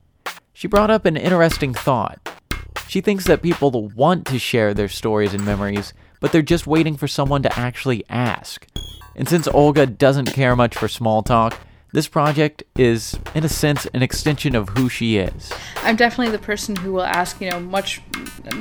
She 0.52 0.68
brought 0.68 0.90
up 0.90 1.06
an 1.06 1.16
interesting 1.16 1.72
thought. 1.72 2.18
She 2.88 3.00
thinks 3.00 3.24
that 3.24 3.40
people 3.40 3.88
want 3.88 4.26
to 4.26 4.38
share 4.38 4.74
their 4.74 4.88
stories 4.88 5.32
and 5.32 5.46
memories, 5.46 5.94
but 6.20 6.30
they're 6.30 6.42
just 6.42 6.66
waiting 6.66 6.98
for 6.98 7.08
someone 7.08 7.42
to 7.42 7.58
actually 7.58 8.04
ask. 8.10 8.66
And 9.14 9.26
since 9.26 9.48
Olga 9.48 9.86
doesn't 9.86 10.34
care 10.34 10.54
much 10.54 10.76
for 10.76 10.88
small 10.88 11.22
talk, 11.22 11.58
this 11.96 12.08
project 12.08 12.62
is, 12.76 13.18
in 13.34 13.42
a 13.42 13.48
sense, 13.48 13.86
an 13.86 14.02
extension 14.02 14.54
of 14.54 14.68
who 14.68 14.86
she 14.86 15.16
is. 15.16 15.50
I'm 15.76 15.96
definitely 15.96 16.30
the 16.30 16.42
person 16.42 16.76
who 16.76 16.92
will 16.92 17.02
ask, 17.02 17.40
you 17.40 17.48
know, 17.48 17.58
much 17.58 18.02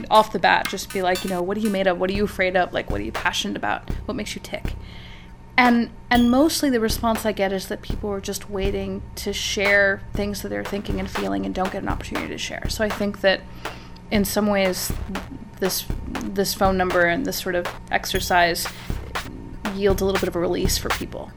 off 0.09 0.31
the 0.31 0.39
bat, 0.39 0.69
just 0.69 0.93
be 0.93 1.01
like, 1.01 1.21
you 1.25 1.29
know, 1.29 1.41
what 1.41 1.57
are 1.57 1.59
you 1.59 1.69
made 1.69 1.85
of? 1.85 1.99
What 1.99 2.09
are 2.09 2.13
you 2.13 2.23
afraid 2.23 2.55
of? 2.55 2.71
Like, 2.71 2.89
what 2.89 3.01
are 3.01 3.03
you 3.03 3.11
passionate 3.11 3.57
about? 3.57 3.89
What 4.05 4.15
makes 4.15 4.35
you 4.35 4.41
tick? 4.41 4.75
And 5.57 5.89
and 6.09 6.31
mostly 6.31 6.69
the 6.69 6.79
response 6.79 7.25
I 7.25 7.33
get 7.33 7.51
is 7.51 7.67
that 7.67 7.81
people 7.81 8.09
are 8.09 8.21
just 8.21 8.49
waiting 8.49 9.01
to 9.15 9.33
share 9.33 10.01
things 10.13 10.41
that 10.41 10.47
they're 10.47 10.63
thinking 10.63 11.01
and 11.01 11.11
feeling 11.11 11.45
and 11.45 11.53
don't 11.53 11.73
get 11.73 11.83
an 11.83 11.89
opportunity 11.89 12.29
to 12.29 12.37
share. 12.37 12.69
So 12.69 12.85
I 12.85 12.89
think 12.89 13.19
that 13.19 13.41
in 14.11 14.23
some 14.23 14.47
ways 14.47 14.93
this 15.59 15.85
this 16.23 16.53
phone 16.53 16.77
number 16.77 17.03
and 17.03 17.25
this 17.25 17.35
sort 17.35 17.55
of 17.55 17.67
exercise 17.91 18.65
yields 19.73 20.01
a 20.01 20.05
little 20.05 20.21
bit 20.21 20.29
of 20.29 20.37
a 20.37 20.39
release 20.39 20.77
for 20.77 20.87
people. 20.87 21.33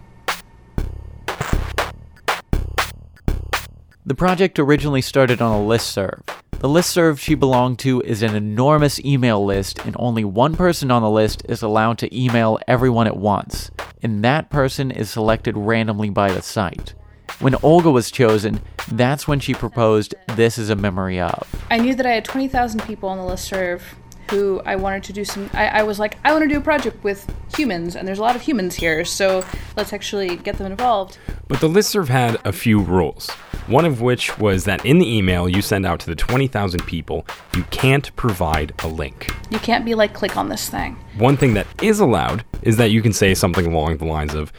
The 4.09 4.15
project 4.15 4.59
originally 4.59 5.03
started 5.03 5.43
on 5.43 5.53
a 5.53 5.63
listserv. 5.63 6.23
The 6.61 6.67
listserv 6.67 7.19
she 7.19 7.35
belonged 7.35 7.79
to 7.81 8.01
is 8.01 8.23
an 8.23 8.35
enormous 8.35 8.99
email 9.01 9.45
list, 9.45 9.85
and 9.85 9.95
only 9.99 10.25
one 10.25 10.57
person 10.57 10.91
on 10.91 11.03
the 11.03 11.11
list 11.11 11.43
is 11.47 11.61
allowed 11.61 11.99
to 11.99 12.19
email 12.19 12.59
everyone 12.67 13.07
at 13.07 13.19
once, 13.19 13.71
and 14.03 14.25
that 14.25 14.49
person 14.49 14.91
is 14.91 15.11
selected 15.11 15.59
randomly 15.59 16.09
by 16.09 16.33
the 16.33 16.41
site. 16.41 16.95
When 17.41 17.55
Olga 17.63 17.91
was 17.91 18.11
chosen, 18.11 18.63
that's 18.93 19.29
when 19.29 19.41
she 19.41 19.53
proposed 19.53 20.15
This 20.37 20.57
is 20.57 20.71
a 20.71 20.75
Memory 20.75 21.21
of. 21.21 21.47
I 21.71 21.77
knew 21.77 21.95
that 21.95 22.07
I 22.07 22.13
had 22.13 22.25
20,000 22.25 22.83
people 22.85 23.11
on 23.11 23.19
the 23.19 23.31
listserv 23.31 23.83
who 24.31 24.61
I 24.65 24.77
wanted 24.77 25.05
to 25.05 25.13
do 25.13 25.25
some. 25.25 25.51
I, 25.53 25.69
I 25.69 25.83
was 25.83 25.99
like, 25.99 26.19
I 26.25 26.33
want 26.33 26.43
to 26.43 26.49
do 26.49 26.59
a 26.59 26.63
project 26.63 27.03
with 27.05 27.33
humans, 27.57 27.97
and 27.97 28.07
there's 28.07 28.19
a 28.19 28.23
lot 28.23 28.37
of 28.37 28.43
humans 28.43 28.75
here, 28.75 29.05
so 29.05 29.45
let's 29.77 29.93
actually 29.93 30.37
get 30.37 30.59
them 30.59 30.71
involved. 30.71 31.19
But 31.49 31.61
the 31.61 31.69
listserv 31.69 32.09
had 32.09 32.39
a 32.45 32.53
few 32.53 32.81
rules. 32.81 33.31
One 33.67 33.85
of 33.85 34.01
which 34.01 34.39
was 34.39 34.65
that 34.65 34.85
in 34.85 34.99
the 34.99 35.17
email 35.17 35.49
you 35.49 35.61
send 35.61 35.85
out 35.85 36.01
to 36.01 36.07
the 36.07 36.17
20,000 36.17 36.87
people, 36.87 37.27
you 37.55 37.65
can't 37.65 38.15
provide 38.17 38.73
a 38.83 38.89
link. 38.89 39.31
You 39.51 39.59
can't 39.59 39.85
be 39.85 39.95
like, 39.95 40.15
click 40.15 40.37
on 40.37 40.49
this 40.49 40.69
thing. 40.69 40.97
One 41.19 41.37
thing 41.37 41.55
that 41.55 41.67
is 41.83 42.01
allowed 42.01 42.45
is 42.63 42.77
that 42.79 42.91
you 42.91 43.03
can 43.03 43.13
say 43.13 43.35
something 43.35 43.67
along 43.67 43.99
the 43.99 44.07
lines 44.07 44.35
of, 44.35 44.53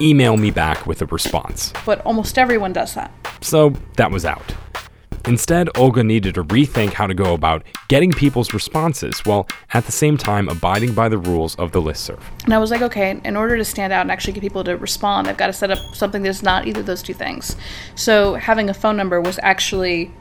email 0.00 0.36
me 0.36 0.50
back 0.50 0.86
with 0.86 1.02
a 1.02 1.06
response. 1.06 1.72
But 1.86 2.00
almost 2.04 2.38
everyone 2.38 2.72
does 2.72 2.94
that. 2.94 3.12
So 3.40 3.70
that 3.96 4.10
was 4.10 4.24
out. 4.24 4.54
Instead, 5.26 5.70
Olga 5.76 6.04
needed 6.04 6.34
to 6.34 6.44
rethink 6.44 6.92
how 6.92 7.06
to 7.06 7.14
go 7.14 7.32
about 7.32 7.62
getting 7.88 8.12
people's 8.12 8.52
responses 8.52 9.20
while 9.24 9.48
at 9.72 9.86
the 9.86 9.92
same 9.92 10.18
time 10.18 10.48
abiding 10.48 10.92
by 10.92 11.08
the 11.08 11.16
rules 11.16 11.54
of 11.56 11.72
the 11.72 11.80
listserv. 11.80 12.20
And 12.44 12.52
I 12.52 12.58
was 12.58 12.70
like, 12.70 12.82
okay, 12.82 13.18
in 13.24 13.34
order 13.34 13.56
to 13.56 13.64
stand 13.64 13.92
out 13.92 14.02
and 14.02 14.10
actually 14.10 14.34
get 14.34 14.42
people 14.42 14.62
to 14.64 14.76
respond, 14.76 15.26
I've 15.26 15.38
got 15.38 15.46
to 15.46 15.52
set 15.52 15.70
up 15.70 15.78
something 15.94 16.22
that's 16.22 16.42
not 16.42 16.66
either 16.66 16.80
of 16.80 16.86
those 16.86 17.02
two 17.02 17.14
things. 17.14 17.56
So 17.94 18.34
having 18.34 18.68
a 18.68 18.74
phone 18.74 18.98
number 18.98 19.18
was 19.20 19.38
actually 19.42 20.12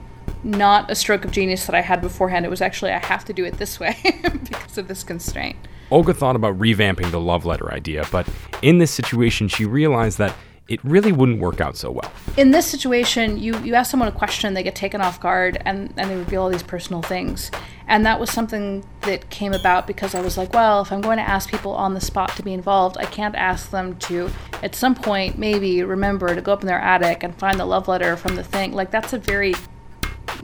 not 0.44 0.90
a 0.90 0.96
stroke 0.96 1.26
of 1.26 1.32
genius 1.32 1.66
that 1.66 1.76
I 1.76 1.82
had 1.82 2.02
beforehand. 2.02 2.46
It 2.46 2.50
was 2.50 2.62
actually, 2.62 2.92
I 2.92 3.00
have 3.00 3.26
to 3.26 3.34
do 3.34 3.44
it 3.44 3.58
this 3.58 3.80
way 3.82 3.98
because 4.02 4.78
of 4.78 4.88
this 4.88 5.04
constraint. 5.04 5.58
Olga 5.92 6.14
thought 6.14 6.38
about 6.38 6.58
revamping 6.58 7.12
the 7.12 7.20
love 7.20 7.46
letter 7.46 7.72
idea, 7.74 8.06
but 8.10 8.28
in 8.62 8.78
this 8.78 8.92
situation, 8.92 9.48
she 9.50 9.66
realized 9.66 10.18
that 10.18 10.34
it 10.68 10.84
really 10.84 11.12
wouldn't 11.12 11.40
work 11.40 11.60
out 11.60 11.76
so 11.76 11.92
well. 11.92 12.12
In 12.38 12.52
this 12.52 12.66
situation, 12.66 13.38
you, 13.38 13.58
you 13.60 13.76
ask 13.76 13.92
someone 13.92 14.08
a 14.08 14.14
question, 14.14 14.54
they 14.54 14.64
get 14.64 14.76
taken 14.76 15.02
off 15.02 15.20
guard, 15.20 15.62
and, 15.66 15.94
and 15.98 16.10
they 16.10 16.16
reveal 16.16 16.44
all 16.44 16.50
these 16.50 16.64
personal 16.64 17.02
things. 17.02 17.52
And 17.88 18.06
that 18.06 18.20
was 18.20 18.32
something 18.32 18.86
that 19.02 19.30
came 19.30 19.54
about 19.54 19.88
because 19.88 20.16
I 20.16 20.22
was 20.22 20.38
like, 20.38 20.54
well, 20.54 20.82
if 20.82 20.92
I'm 20.92 21.02
going 21.02 21.18
to 21.18 21.28
ask 21.28 21.52
people 21.52 21.74
on 21.74 21.94
the 21.94 22.02
spot 22.02 22.36
to 22.38 22.44
be 22.44 22.54
involved, 22.54 22.98
I 22.98 23.06
can't 23.06 23.36
ask 23.36 23.72
them 23.72 23.98
to, 23.98 24.30
at 24.62 24.74
some 24.74 24.96
point, 24.96 25.38
maybe 25.38 25.84
remember 25.84 26.34
to 26.34 26.42
go 26.42 26.54
up 26.54 26.62
in 26.62 26.68
their 26.68 26.80
attic 26.80 27.24
and 27.24 27.36
find 27.36 27.60
the 27.60 27.66
love 27.66 27.90
letter 27.90 28.16
from 28.16 28.36
the 28.36 28.44
thing. 28.44 28.72
Like, 28.72 28.90
that's 28.90 29.12
a 29.12 29.18
very 29.18 29.54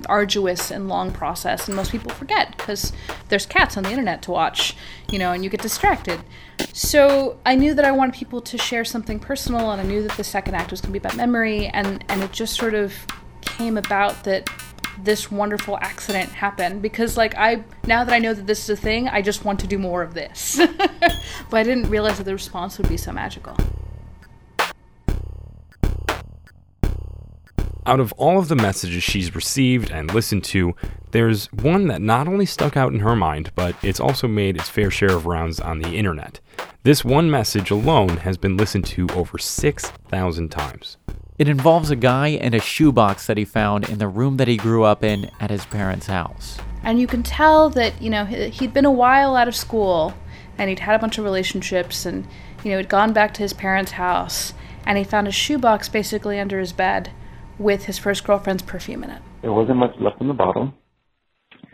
arduous 0.10 0.72
and 0.72 0.88
long 0.88 1.12
process 1.12 1.68
and 1.68 1.76
most 1.76 1.92
people 1.92 2.12
forget 2.12 2.56
because 2.58 2.92
there's 3.30 3.46
cats 3.46 3.78
on 3.78 3.84
the 3.84 3.90
internet 3.90 4.22
to 4.22 4.32
watch 4.32 4.76
you 5.10 5.20
know 5.20 5.32
and 5.32 5.44
you 5.44 5.50
get 5.50 5.62
distracted. 5.62 6.20
So 6.74 7.38
i 7.46 7.56
knew 7.56 7.74
that 7.74 7.86
i 7.86 7.92
wanted 7.92 8.16
people 8.16 8.42
to 8.42 8.58
share 8.58 8.84
something 8.84 9.20
personal 9.20 9.72
and 9.72 9.82
i 9.82 9.84
knew 9.84 10.02
that 10.06 10.18
the 10.18 10.24
second 10.24 10.56
act 10.56 10.72
was 10.72 10.82
going 10.82 10.94
to 10.94 11.00
be 11.00 11.06
about 11.06 11.16
memory 11.16 11.68
and 11.68 12.04
and 12.10 12.24
it 12.24 12.32
just 12.32 12.56
sort 12.56 12.74
of 12.74 12.94
came 13.42 13.78
about 13.78 14.24
that 14.24 14.50
this 15.04 15.32
wonderful 15.32 15.78
accident 15.82 16.30
happened 16.30 16.82
because 16.82 17.16
like 17.16 17.36
i 17.36 17.64
now 17.86 18.04
that 18.04 18.14
i 18.14 18.20
know 18.20 18.34
that 18.34 18.48
this 18.48 18.64
is 18.64 18.70
a 18.70 18.76
thing 18.76 19.08
i 19.08 19.22
just 19.22 19.46
want 19.46 19.60
to 19.60 19.68
do 19.68 19.78
more 19.78 20.02
of 20.02 20.14
this. 20.14 20.60
But 21.50 21.58
i 21.58 21.64
didn't 21.64 21.90
realize 21.90 22.18
that 22.18 22.26
the 22.26 22.34
response 22.34 22.78
would 22.78 22.90
be 22.90 22.98
so 22.98 23.12
magical 23.12 23.56
Out 27.86 28.00
of 28.00 28.12
all 28.14 28.38
of 28.38 28.50
the 28.50 28.56
messages 28.56 29.04
she's 29.04 29.34
received 29.34 29.90
and 29.90 30.14
listened 30.14 30.44
to, 30.46 30.76
there's 31.12 31.52
one 31.54 31.88
that 31.88 32.02
not 32.02 32.28
only 32.28 32.46
stuck 32.46 32.76
out 32.76 32.94
in 32.94 33.00
her 33.00 33.16
mind, 33.16 33.52
but 33.56 33.76
it's 33.82 34.00
also 34.00 34.28
made 34.28 34.58
its 34.58 34.70
fair 34.70 34.92
share 34.92 35.16
of 35.16 35.26
rounds 35.26 35.60
on 35.60 35.80
the 35.80 35.96
internet. 35.96 36.40
This 36.84 37.06
one 37.06 37.32
message 37.32 37.72
alone 37.72 38.18
has 38.18 38.38
been 38.38 38.58
listened 38.58 38.86
to 38.88 39.08
over 39.16 39.38
6,000 39.38 40.50
times. 40.50 40.98
It 41.38 41.48
involves 41.48 41.90
a 41.90 41.96
guy 41.96 42.30
and 42.30 42.54
a 42.54 42.60
shoebox 42.60 43.28
that 43.28 43.38
he 43.38 43.46
found 43.46 43.90
in 43.90 43.98
the 43.98 44.10
room 44.10 44.38
that 44.38 44.50
he 44.50 44.58
grew 44.58 44.84
up 44.84 45.04
in 45.04 45.32
at 45.40 45.50
his 45.50 45.66
parents' 45.66 46.08
house. 46.08 46.58
And 46.84 47.00
you 47.00 47.08
can 47.08 47.24
tell 47.24 47.70
that, 47.72 48.02
you 48.02 48.10
know, 48.10 48.26
he'd 48.26 48.74
been 48.74 48.86
a 48.86 48.92
while 48.92 49.38
out 49.38 49.48
of 49.48 49.56
school 49.56 50.14
and 50.58 50.70
he'd 50.70 50.80
had 50.80 50.96
a 50.96 51.00
bunch 51.00 51.18
of 51.18 51.24
relationships 51.24 52.06
and, 52.06 52.28
you 52.64 52.72
know, 52.72 52.78
he'd 52.78 52.90
gone 52.90 53.14
back 53.14 53.34
to 53.36 53.42
his 53.42 53.54
parents' 53.54 53.92
house 53.92 54.54
and 54.86 54.98
he 54.98 55.04
found 55.04 55.28
a 55.28 55.32
shoebox 55.32 55.88
basically 55.88 56.40
under 56.40 56.60
his 56.60 56.74
bed 56.74 57.12
with 57.60 57.86
his 57.86 58.00
first 58.00 58.24
girlfriend's 58.24 58.64
perfume 58.64 59.04
in 59.04 59.12
it. 59.12 59.22
There 59.42 59.54
wasn't 59.54 59.78
much 59.78 59.92
left 60.00 60.22
in 60.22 60.28
the 60.28 60.34
bottle, 60.34 60.74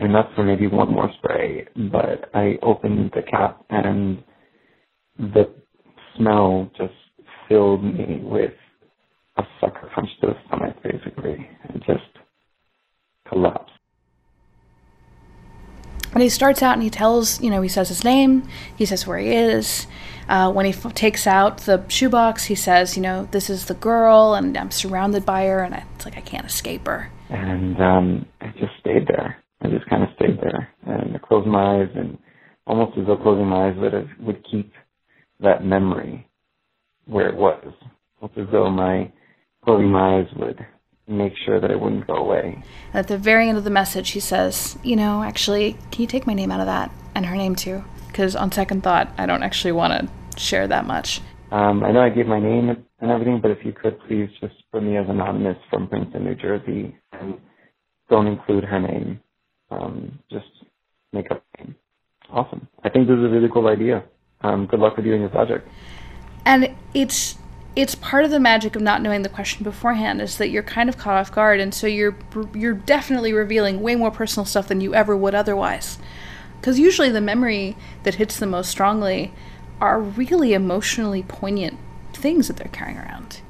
enough 0.00 0.26
for 0.34 0.44
maybe 0.44 0.66
one 0.66 0.92
more 0.92 1.10
spray, 1.18 1.66
but 1.90 2.30
I 2.34 2.58
opened 2.62 3.12
the 3.14 3.22
cap 3.22 3.64
and 3.70 4.22
the 5.18 5.44
smell 6.16 6.70
just 6.76 6.92
filled 7.48 7.82
me 7.82 8.20
with 8.22 8.52
a 9.38 9.42
sucker 9.60 9.90
punch 9.94 10.08
to 10.20 10.28
the 10.28 10.34
stomach, 10.46 10.76
basically. 10.82 11.48
It 11.70 11.82
just 11.86 12.02
collapsed. 13.28 13.72
And 16.12 16.22
he 16.22 16.28
starts 16.30 16.62
out 16.62 16.74
and 16.74 16.82
he 16.82 16.88
tells, 16.88 17.42
you 17.42 17.50
know, 17.50 17.60
he 17.60 17.68
says 17.68 17.88
his 17.88 18.02
name, 18.02 18.48
he 18.74 18.86
says 18.86 19.06
where 19.06 19.18
he 19.18 19.34
is, 19.34 19.86
uh, 20.28 20.50
when 20.52 20.66
he 20.66 20.72
f- 20.72 20.94
takes 20.94 21.26
out 21.26 21.58
the 21.58 21.84
shoebox, 21.88 22.44
he 22.44 22.54
says, 22.54 22.96
you 22.96 23.02
know, 23.02 23.28
this 23.30 23.48
is 23.48 23.66
the 23.66 23.74
girl, 23.74 24.34
and 24.34 24.56
I'm 24.56 24.70
surrounded 24.70 25.24
by 25.24 25.46
her, 25.46 25.62
and 25.62 25.74
I, 25.74 25.84
it's 25.94 26.04
like 26.04 26.16
I 26.16 26.20
can't 26.20 26.46
escape 26.46 26.86
her. 26.86 27.10
And 27.30 27.80
um, 27.80 28.26
I 28.40 28.48
just 28.58 28.72
stayed 28.80 29.06
there. 29.08 29.36
I 29.62 29.68
just 29.68 29.88
kind 29.88 30.02
of 30.02 30.10
stayed 30.16 30.38
there, 30.40 30.68
and 30.86 31.16
I 31.16 31.18
closed 31.18 31.46
my 31.46 31.80
eyes, 31.80 31.88
and 31.94 32.18
almost 32.66 32.98
as 32.98 33.06
though 33.06 33.16
closing 33.16 33.46
my 33.46 33.68
eyes 33.68 33.76
would 33.78 33.92
have, 33.92 34.08
would 34.20 34.44
keep 34.50 34.72
that 35.40 35.64
memory 35.64 36.26
where 37.06 37.28
it 37.28 37.36
was. 37.36 37.64
Almost 38.20 38.38
as 38.38 38.46
though 38.52 38.70
my 38.70 39.10
closing 39.64 39.90
my 39.90 40.18
eyes 40.18 40.26
would 40.36 40.64
make 41.08 41.32
sure 41.44 41.60
that 41.60 41.70
it 41.70 41.80
wouldn't 41.80 42.06
go 42.06 42.14
away. 42.14 42.62
And 42.92 43.00
at 43.00 43.08
the 43.08 43.18
very 43.18 43.48
end 43.48 43.58
of 43.58 43.64
the 43.64 43.70
message, 43.70 44.10
he 44.10 44.20
says, 44.20 44.76
you 44.82 44.96
know, 44.96 45.22
actually, 45.22 45.74
can 45.90 46.02
you 46.02 46.06
take 46.06 46.26
my 46.26 46.34
name 46.34 46.50
out 46.50 46.60
of 46.60 46.66
that 46.66 46.90
and 47.14 47.26
her 47.26 47.36
name 47.36 47.54
too? 47.54 47.84
Because 48.16 48.34
on 48.34 48.50
second 48.50 48.82
thought, 48.82 49.12
I 49.18 49.26
don't 49.26 49.42
actually 49.42 49.72
want 49.72 49.92
to 49.92 50.40
share 50.40 50.66
that 50.68 50.86
much. 50.86 51.20
Um, 51.52 51.84
I 51.84 51.92
know 51.92 52.00
I 52.00 52.08
gave 52.08 52.26
my 52.26 52.40
name 52.40 52.70
and 52.70 53.10
everything, 53.10 53.40
but 53.42 53.50
if 53.50 53.58
you 53.62 53.72
could 53.72 54.00
please 54.08 54.30
just 54.40 54.54
put 54.72 54.82
me 54.82 54.96
as 54.96 55.04
anonymous 55.06 55.58
from 55.68 55.86
Princeton, 55.86 56.24
New 56.24 56.34
Jersey, 56.34 56.96
and 57.12 57.34
don't 58.08 58.26
include 58.26 58.64
her 58.64 58.80
name. 58.80 59.20
Um, 59.70 60.18
just 60.30 60.46
make 61.12 61.30
up 61.30 61.44
name. 61.58 61.76
Awesome. 62.30 62.66
I 62.84 62.88
think 62.88 63.06
this 63.06 63.18
is 63.18 63.24
a 63.24 63.28
really 63.28 63.50
cool 63.52 63.68
idea. 63.68 64.02
Um, 64.40 64.66
good 64.66 64.80
luck 64.80 64.96
with 64.96 65.04
you 65.04 65.12
and 65.12 65.20
your 65.20 65.30
project. 65.30 65.68
And 66.46 66.74
it's 66.94 67.36
it's 67.76 67.94
part 67.96 68.24
of 68.24 68.30
the 68.30 68.40
magic 68.40 68.76
of 68.76 68.80
not 68.80 69.02
knowing 69.02 69.20
the 69.20 69.28
question 69.28 69.62
beforehand 69.62 70.22
is 70.22 70.38
that 70.38 70.48
you're 70.48 70.62
kind 70.62 70.88
of 70.88 70.96
caught 70.96 71.16
off 71.18 71.30
guard, 71.30 71.60
and 71.60 71.74
so 71.74 71.86
you're 71.86 72.16
you're 72.54 72.72
definitely 72.72 73.34
revealing 73.34 73.82
way 73.82 73.94
more 73.94 74.10
personal 74.10 74.46
stuff 74.46 74.68
than 74.68 74.80
you 74.80 74.94
ever 74.94 75.14
would 75.14 75.34
otherwise. 75.34 75.98
Because 76.60 76.78
usually 76.78 77.10
the 77.10 77.20
memory 77.20 77.76
that 78.02 78.16
hits 78.16 78.38
them 78.38 78.50
most 78.50 78.70
strongly 78.70 79.32
are 79.80 80.00
really 80.00 80.52
emotionally 80.52 81.22
poignant 81.22 81.78
things 82.12 82.48
that 82.48 82.56
they're 82.56 82.68
carrying 82.68 82.98
around. 82.98 83.40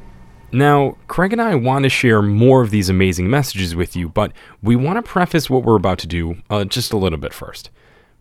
Now, 0.53 0.97
Craig 1.09 1.33
and 1.33 1.43
I 1.43 1.55
want 1.55 1.83
to 1.83 1.89
share 1.89 2.23
more 2.23 2.63
of 2.63 2.71
these 2.71 2.89
amazing 2.89 3.29
messages 3.29 3.75
with 3.75 3.97
you, 3.97 4.09
but 4.09 4.33
we 4.63 4.77
want 4.77 4.97
to 4.97 5.03
preface 5.03 5.51
what 5.51 5.65
we're 5.65 5.77
about 5.77 5.99
to 5.99 6.07
do 6.07 6.37
uh, 6.51 6.65
just 6.65 6.93
a 6.93 6.97
little 6.97 7.19
bit 7.19 7.35
first. 7.35 7.71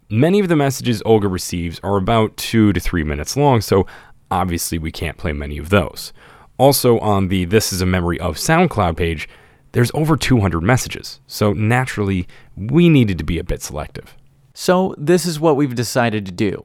Many 0.09 0.39
of 0.39 0.49
the 0.49 0.55
messages 0.55 1.01
Olga 1.05 1.27
receives 1.27 1.79
are 1.83 1.97
about 1.97 2.35
two 2.37 2.73
to 2.73 2.79
three 2.79 3.03
minutes 3.03 3.37
long, 3.37 3.61
so 3.61 3.85
obviously 4.31 4.77
we 4.77 4.91
can't 4.91 5.17
play 5.17 5.33
many 5.33 5.57
of 5.57 5.69
those. 5.69 6.13
Also, 6.57 6.99
on 6.99 7.27
the 7.27 7.45
This 7.45 7.71
is 7.71 7.81
a 7.81 7.85
Memory 7.85 8.19
of 8.19 8.37
SoundCloud 8.37 8.97
page, 8.97 9.29
there's 9.73 9.91
over 9.93 10.15
200 10.15 10.61
messages, 10.61 11.19
so 11.27 11.53
naturally, 11.53 12.27
we 12.55 12.87
needed 12.87 13.17
to 13.17 13.23
be 13.23 13.37
a 13.37 13.43
bit 13.43 13.61
selective. 13.61 14.15
So, 14.57 14.95
this 14.97 15.25
is 15.25 15.37
what 15.37 15.57
we've 15.57 15.75
decided 15.75 16.25
to 16.25 16.31
do. 16.31 16.63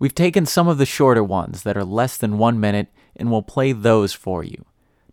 We've 0.00 0.14
taken 0.14 0.44
some 0.44 0.66
of 0.66 0.76
the 0.76 0.84
shorter 0.84 1.22
ones 1.22 1.62
that 1.62 1.76
are 1.76 1.84
less 1.84 2.16
than 2.16 2.36
one 2.36 2.58
minute 2.58 2.88
and 3.14 3.30
we'll 3.30 3.42
play 3.42 3.70
those 3.70 4.12
for 4.12 4.42
you. 4.42 4.64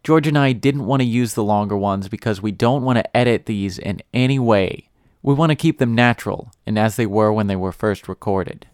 George 0.03 0.25
and 0.25 0.35
I 0.35 0.51
didn't 0.51 0.87
want 0.87 1.03
to 1.03 1.07
use 1.07 1.35
the 1.35 1.43
longer 1.43 1.77
ones 1.77 2.09
because 2.09 2.41
we 2.41 2.51
don't 2.51 2.81
want 2.81 2.97
to 2.97 3.15
edit 3.15 3.45
these 3.45 3.77
in 3.77 4.01
any 4.11 4.39
way. 4.39 4.89
We 5.21 5.35
want 5.35 5.51
to 5.51 5.55
keep 5.55 5.77
them 5.77 5.93
natural 5.93 6.51
and 6.65 6.79
as 6.79 6.95
they 6.95 7.05
were 7.05 7.31
when 7.31 7.45
they 7.45 7.55
were 7.55 7.71
first 7.71 8.07
recorded. 8.07 8.65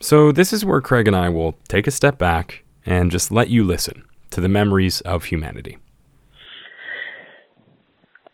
So, 0.00 0.30
this 0.30 0.52
is 0.52 0.66
where 0.66 0.82
Craig 0.82 1.08
and 1.08 1.16
I 1.16 1.30
will 1.30 1.54
take 1.66 1.86
a 1.86 1.90
step 1.90 2.18
back 2.18 2.62
and 2.84 3.10
just 3.10 3.32
let 3.32 3.48
you 3.48 3.64
listen 3.64 4.04
to 4.32 4.42
the 4.42 4.50
memories 4.50 5.00
of 5.00 5.24
humanity. 5.24 5.78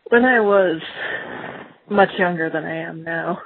When 0.09 0.25
I 0.25 0.41
was 0.41 0.83
much 1.89 2.11
younger 2.19 2.51
than 2.51 2.65
I 2.65 2.75
am 2.75 3.05
now, 3.05 3.39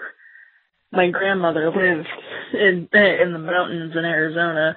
my 0.92 1.11
grandmother 1.11 1.66
lived 1.66 2.09
in 2.54 2.88
in 2.92 3.33
the 3.33 3.38
mountains 3.38 3.92
in 3.95 4.04
Arizona, 4.04 4.76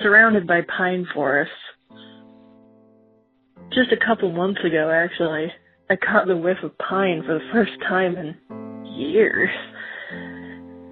surrounded 0.00 0.46
by 0.46 0.60
pine 0.62 1.06
forests. 1.14 1.52
Just 3.72 3.92
a 3.92 4.04
couple 4.04 4.30
months 4.32 4.60
ago, 4.64 4.90
actually, 4.90 5.52
I 5.90 5.96
caught 5.96 6.26
the 6.26 6.36
whiff 6.36 6.58
of 6.62 6.76
pine 6.78 7.22
for 7.26 7.34
the 7.34 7.48
first 7.52 7.72
time 7.88 8.16
in 8.16 8.36
years. 8.84 9.50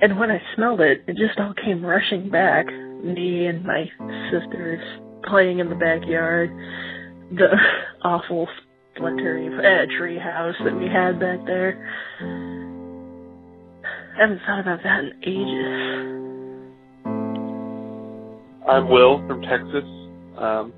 And 0.00 0.18
when 0.18 0.30
I 0.30 0.40
smelled 0.54 0.80
it, 0.80 1.04
it 1.06 1.16
just 1.16 1.38
all 1.38 1.54
came 1.54 1.84
rushing 1.84 2.30
back. 2.30 2.66
Me 2.66 3.46
and 3.46 3.64
my 3.64 3.84
sisters 4.30 4.80
playing 5.24 5.60
in 5.60 5.68
the 5.68 5.76
backyard, 5.76 6.50
the 7.30 7.48
awful 8.02 8.48
splintery 8.96 9.48
uh, 9.48 9.86
tree 9.98 10.18
house 10.18 10.54
that 10.64 10.74
we 10.74 10.86
had 10.86 11.20
back 11.20 11.44
there 11.46 12.53
I 14.14 14.20
haven't 14.20 14.40
thought 14.46 14.60
about 14.60 14.78
that 14.84 15.00
in 15.00 15.12
ages. 15.26 15.66
I'm 18.68 18.88
Will 18.88 19.18
from 19.26 19.42
Texas. 19.42 19.84
Um, 20.38 20.72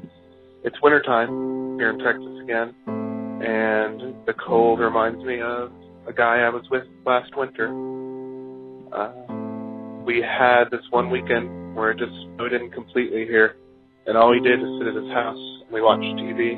it's 0.64 0.76
wintertime 0.82 1.76
here 1.76 1.90
in 1.90 1.98
Texas 1.98 2.40
again, 2.42 2.74
and 2.86 4.16
the 4.26 4.32
cold 4.32 4.80
reminds 4.80 5.22
me 5.22 5.42
of 5.42 5.70
a 6.08 6.14
guy 6.14 6.38
I 6.38 6.48
was 6.48 6.64
with 6.70 6.84
last 7.04 7.36
winter. 7.36 7.68
Uh, 8.90 9.12
we 10.06 10.22
had 10.22 10.70
this 10.70 10.80
one 10.88 11.10
weekend 11.10 11.76
where 11.76 11.90
it 11.90 11.98
just 11.98 12.12
snowed 12.36 12.54
in 12.54 12.70
completely 12.70 13.26
here, 13.26 13.56
and 14.06 14.16
all 14.16 14.30
we 14.30 14.40
did 14.40 14.60
was 14.60 14.80
sit 14.80 14.88
at 14.88 14.94
his 14.94 15.12
house 15.12 15.60
and 15.66 15.74
we 15.74 15.82
watched 15.82 16.04
TV. 16.04 16.56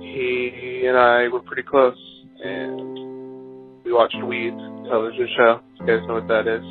He 0.00 0.86
and 0.86 0.96
I 0.96 1.28
were 1.28 1.40
pretty 1.40 1.62
close, 1.62 1.98
and 2.42 3.84
we 3.84 3.92
watched 3.92 4.16
Weeds 4.24 4.69
television 4.88 5.28
show. 5.36 5.60
You 5.80 5.86
guys 5.86 6.06
know 6.06 6.14
what 6.14 6.28
that 6.28 6.46
is? 6.46 6.64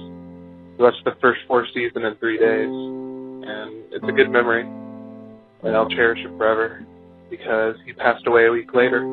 We 0.77 0.85
watched 0.85 1.03
the 1.05 1.15
first 1.21 1.39
four 1.47 1.65
seasons 1.73 2.05
in 2.05 2.15
three 2.19 2.37
days, 2.37 2.69
and 2.69 3.83
it's 3.91 4.05
a 4.07 4.11
good 4.11 4.31
memory, 4.31 4.63
and 4.63 5.75
I'll 5.75 5.89
cherish 5.89 6.19
it 6.23 6.37
forever 6.37 6.85
because 7.29 7.75
he 7.85 7.93
passed 7.93 8.25
away 8.27 8.45
a 8.47 8.51
week 8.51 8.73
later. 8.73 9.03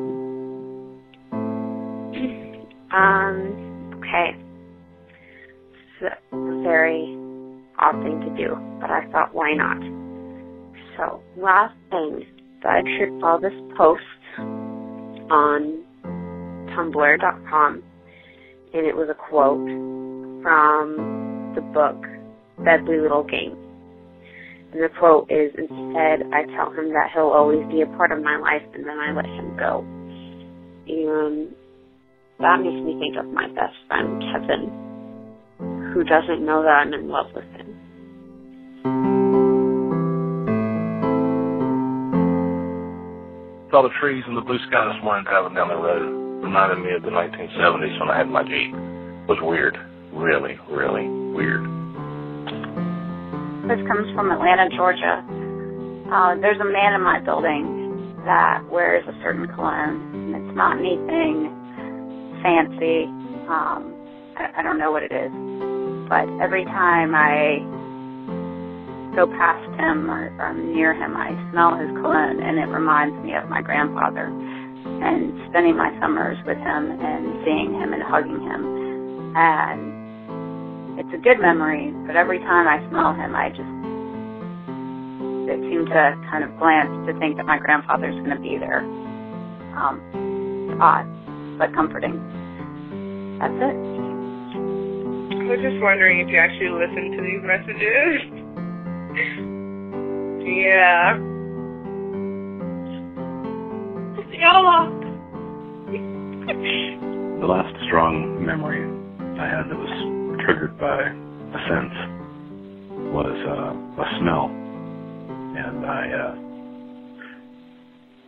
Um, 2.91 3.91
okay. 3.97 4.35
It's 6.01 6.15
a 6.31 6.61
very 6.63 7.17
odd 7.79 8.01
thing 8.03 8.21
to 8.21 8.29
do, 8.37 8.55
but 8.79 8.89
I 8.89 9.05
thought, 9.11 9.33
why 9.33 9.53
not? 9.53 9.77
So, 10.95 11.21
last 11.37 11.75
thing, 11.91 12.25
I 12.63 12.81
should 12.97 13.19
saw 13.19 13.37
this 13.37 13.53
post 13.77 14.01
on 15.29 15.83
Tumblr.com, 16.75 17.83
and 18.73 18.85
it 18.85 18.95
was 18.95 19.07
a 19.09 19.15
quote 19.15 19.67
from 20.43 21.53
the 21.55 21.61
book 21.61 21.97
Deadly 22.63 22.99
Little 22.99 23.23
Game. 23.23 23.55
And 24.73 24.83
the 24.83 24.89
quote 24.99 25.31
is, 25.31 25.51
instead, 25.55 26.27
I 26.33 26.43
tell 26.55 26.71
him 26.71 26.91
that 26.91 27.09
he'll 27.13 27.31
always 27.31 27.65
be 27.71 27.81
a 27.81 27.87
part 27.97 28.11
of 28.11 28.21
my 28.21 28.37
life, 28.37 28.63
and 28.73 28.85
then 28.85 28.99
I 28.99 29.11
let 29.13 29.25
him 29.25 29.55
go. 29.57 29.85
And 30.87 31.55
that 32.39 32.59
makes 32.61 32.83
me 32.83 32.99
think 32.99 33.15
of 33.17 33.25
my 33.31 33.47
best 33.47 33.75
friend, 33.87 34.21
Kevin, 34.31 34.69
who 35.93 36.03
doesn't 36.03 36.45
know 36.45 36.61
that 36.63 36.83
I'm 36.83 36.93
in 36.93 37.07
love 37.07 37.27
with 37.33 37.45
him. 37.55 37.73
Saw 43.71 43.81
the 43.83 43.89
trees 43.99 44.23
and 44.27 44.37
the 44.37 44.41
blue 44.41 44.59
sky 44.67 44.91
this 44.93 45.03
morning 45.03 45.25
driving 45.25 45.55
down 45.55 45.69
the 45.69 45.75
road. 45.75 46.26
Reminded 46.41 46.83
me 46.83 46.93
of 46.93 47.01
the 47.01 47.09
1970s 47.09 47.99
when 47.99 48.09
I 48.09 48.17
had 48.17 48.29
my 48.29 48.43
Jeep. 48.43 48.73
It 48.73 49.27
was 49.27 49.39
weird. 49.41 49.77
Really, 50.13 50.57
really 50.69 51.07
weird. 51.33 51.65
This 53.67 53.81
comes 53.89 54.07
from 54.15 54.31
Atlanta, 54.31 54.69
Georgia. 54.75 55.25
Uh, 56.07 56.39
there's 56.39 56.59
a 56.61 56.69
man 56.69 56.93
in 56.93 57.01
my 57.01 57.19
building 57.19 58.15
that 58.23 58.63
wears 58.71 59.03
a 59.07 59.13
certain 59.21 59.47
cologne. 59.53 60.31
It's 60.35 60.55
not 60.55 60.79
anything 60.79 61.51
fancy. 62.41 63.11
Um, 63.51 63.91
I, 64.37 64.59
I 64.59 64.63
don't 64.63 64.79
know 64.79 64.91
what 64.91 65.03
it 65.03 65.11
is. 65.11 65.31
But 66.07 66.31
every 66.39 66.63
time 66.63 67.11
I 67.13 67.59
go 69.15 69.27
past 69.27 69.67
him 69.75 70.09
or, 70.09 70.31
or 70.39 70.53
near 70.53 70.93
him, 70.93 71.17
I 71.17 71.35
smell 71.51 71.75
his 71.75 71.89
cologne, 71.99 72.39
and 72.39 72.57
it 72.57 72.71
reminds 72.71 73.17
me 73.25 73.35
of 73.35 73.49
my 73.49 73.61
grandfather 73.61 74.31
and 75.03 75.33
spending 75.49 75.77
my 75.77 75.91
summers 75.99 76.37
with 76.45 76.57
him 76.57 76.91
and 76.91 77.23
seeing 77.45 77.73
him 77.73 77.93
and 77.93 78.03
hugging 78.03 78.41
him. 78.41 78.61
And 79.35 80.99
it's 80.99 81.13
a 81.13 81.21
good 81.21 81.39
memory, 81.39 81.93
but 82.05 82.15
every 82.15 82.39
time 82.39 82.67
I 82.67 82.81
smell 82.89 83.13
him, 83.13 83.35
I 83.35 83.49
just 83.49 83.77
it 85.47 85.61
seemed 85.71 85.87
to 85.87 86.17
kind 86.29 86.43
of 86.43 86.51
glance 86.59 86.91
to 87.07 87.17
think 87.19 87.37
that 87.37 87.45
my 87.45 87.57
grandfather's 87.57 88.15
going 88.15 88.35
to 88.35 88.41
be 88.41 88.57
there. 88.57 88.81
Um, 89.77 90.75
odd, 90.81 91.07
but 91.57 91.73
comforting. 91.73 92.19
That's 93.39 93.53
it. 93.53 93.75
I 95.37 95.49
was 95.49 95.61
just 95.63 95.79
wondering 95.81 96.19
if 96.19 96.27
you 96.27 96.37
actually 96.37 96.69
listen 96.75 97.15
to 97.15 97.21
these 97.23 97.39
messages. 97.47 98.27
yeah. 100.67 101.36
Yalla. 104.39 104.93
the 107.41 107.47
last 107.47 107.73
strong 107.87 108.45
memory 108.45 108.85
I 109.39 109.49
had 109.49 109.65
that 109.65 109.77
was 109.77 109.89
triggered 110.45 110.77
by 110.77 111.09
a 111.09 111.59
sense 111.65 111.93
was 113.17 113.33
uh, 113.49 113.73
a 113.97 114.05
smell. 114.19 114.53
And 115.57 115.85
I 115.85 116.11
uh, 116.13 116.35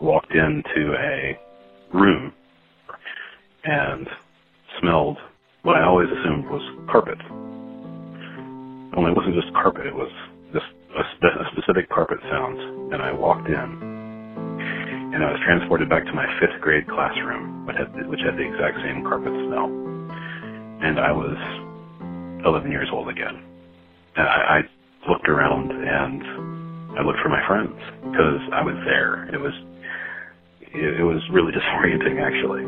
walked 0.02 0.34
into 0.34 0.96
a 0.98 1.38
room 1.94 2.34
and 3.66 4.08
smelled 4.80 5.18
what 5.62 5.76
I 5.76 5.84
always 5.86 6.10
assumed 6.10 6.46
was 6.50 6.64
carpet. 6.90 7.20
Only 8.98 9.12
it 9.12 9.18
wasn't 9.18 9.36
just 9.36 9.54
carpet, 9.54 9.86
it 9.86 9.94
was 9.94 10.12
just 10.54 10.66
a, 10.98 11.04
spe- 11.18 11.38
a 11.40 11.46
specific 11.54 11.88
carpet 11.90 12.18
sound. 12.32 12.58
And 12.94 13.02
I 13.04 13.12
walked 13.14 13.48
in 13.48 13.89
and 15.20 15.28
I 15.28 15.36
was 15.36 15.44
transported 15.44 15.92
back 15.92 16.08
to 16.08 16.16
my 16.16 16.24
fifth 16.40 16.64
grade 16.64 16.88
classroom, 16.88 17.68
which 17.68 17.76
had, 17.76 17.92
which 18.08 18.24
had 18.24 18.40
the 18.40 18.48
exact 18.48 18.80
same 18.88 19.04
carpet 19.04 19.36
smell. 19.52 19.68
And 19.68 20.96
I 20.96 21.12
was 21.12 21.36
11 22.48 22.72
years 22.72 22.88
old 22.88 23.12
again. 23.12 23.36
And 24.16 24.24
I, 24.24 24.64
I 24.64 25.12
looked 25.12 25.28
around 25.28 25.76
and 25.76 26.96
I 26.96 27.04
looked 27.04 27.20
for 27.20 27.28
my 27.28 27.44
friends 27.52 27.76
because 28.00 28.40
I 28.56 28.64
was 28.64 28.80
there. 28.88 29.28
It 29.36 29.44
was 29.44 29.52
it, 30.72 31.04
it 31.04 31.04
was 31.04 31.20
really 31.36 31.52
disorienting 31.60 32.24
actually. 32.24 32.64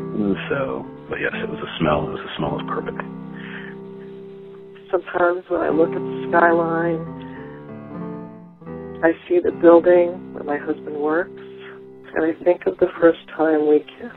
So, 0.52 0.84
but 1.08 1.24
yes, 1.24 1.32
it 1.32 1.48
was 1.48 1.56
a 1.56 1.72
smell. 1.80 2.04
It 2.04 2.20
was 2.20 2.24
a 2.28 2.32
smell 2.36 2.60
of 2.60 2.68
carpet. 2.68 3.00
Sometimes 4.92 5.48
when 5.48 5.64
I 5.64 5.72
look 5.72 5.88
at 5.88 6.04
the 6.04 6.28
skyline, 6.28 7.00
I 9.00 9.16
see 9.24 9.40
the 9.40 9.56
building 9.56 10.36
where 10.36 10.44
my 10.44 10.60
husband 10.60 11.00
works, 11.00 11.32
and 12.14 12.24
I 12.24 12.32
think 12.44 12.66
of 12.66 12.78
the 12.78 12.90
first 13.00 13.26
time 13.28 13.68
we 13.68 13.80
kissed. 13.80 14.16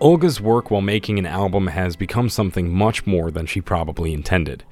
Olga's 0.00 0.40
work 0.40 0.70
while 0.70 0.80
making 0.80 1.20
an 1.20 1.26
album 1.26 1.68
has 1.68 1.94
become 1.94 2.28
something 2.28 2.74
much 2.74 3.06
more 3.06 3.30
than 3.30 3.46
she 3.46 3.60
probably 3.60 4.12
intended. 4.12 4.64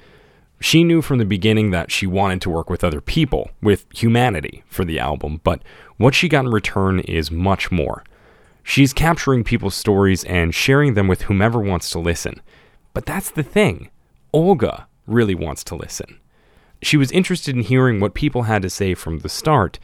She 0.60 0.82
knew 0.82 1.00
from 1.00 1.18
the 1.18 1.24
beginning 1.24 1.70
that 1.70 1.92
she 1.92 2.06
wanted 2.06 2.42
to 2.42 2.50
work 2.50 2.68
with 2.68 2.82
other 2.82 3.00
people, 3.00 3.50
with 3.62 3.86
humanity, 3.94 4.64
for 4.66 4.84
the 4.84 4.98
album, 4.98 5.40
but 5.44 5.62
what 5.96 6.14
she 6.14 6.28
got 6.28 6.46
in 6.46 6.50
return 6.50 6.98
is 7.00 7.30
much 7.30 7.70
more. 7.70 8.02
She's 8.62 8.92
capturing 8.92 9.44
people's 9.44 9.74
stories 9.74 10.24
and 10.24 10.54
sharing 10.54 10.94
them 10.94 11.08
with 11.08 11.22
whomever 11.22 11.60
wants 11.60 11.90
to 11.90 11.98
listen. 11.98 12.42
But 12.92 13.06
that's 13.06 13.30
the 13.30 13.42
thing 13.42 13.90
Olga 14.32 14.86
really 15.06 15.34
wants 15.34 15.64
to 15.64 15.76
listen. 15.76 16.18
She 16.82 16.96
was 16.96 17.12
interested 17.12 17.54
in 17.54 17.62
hearing 17.62 18.00
what 18.00 18.14
people 18.14 18.44
had 18.44 18.62
to 18.62 18.70
say 18.70 18.94
from 18.94 19.18
the 19.18 19.28
start, 19.28 19.78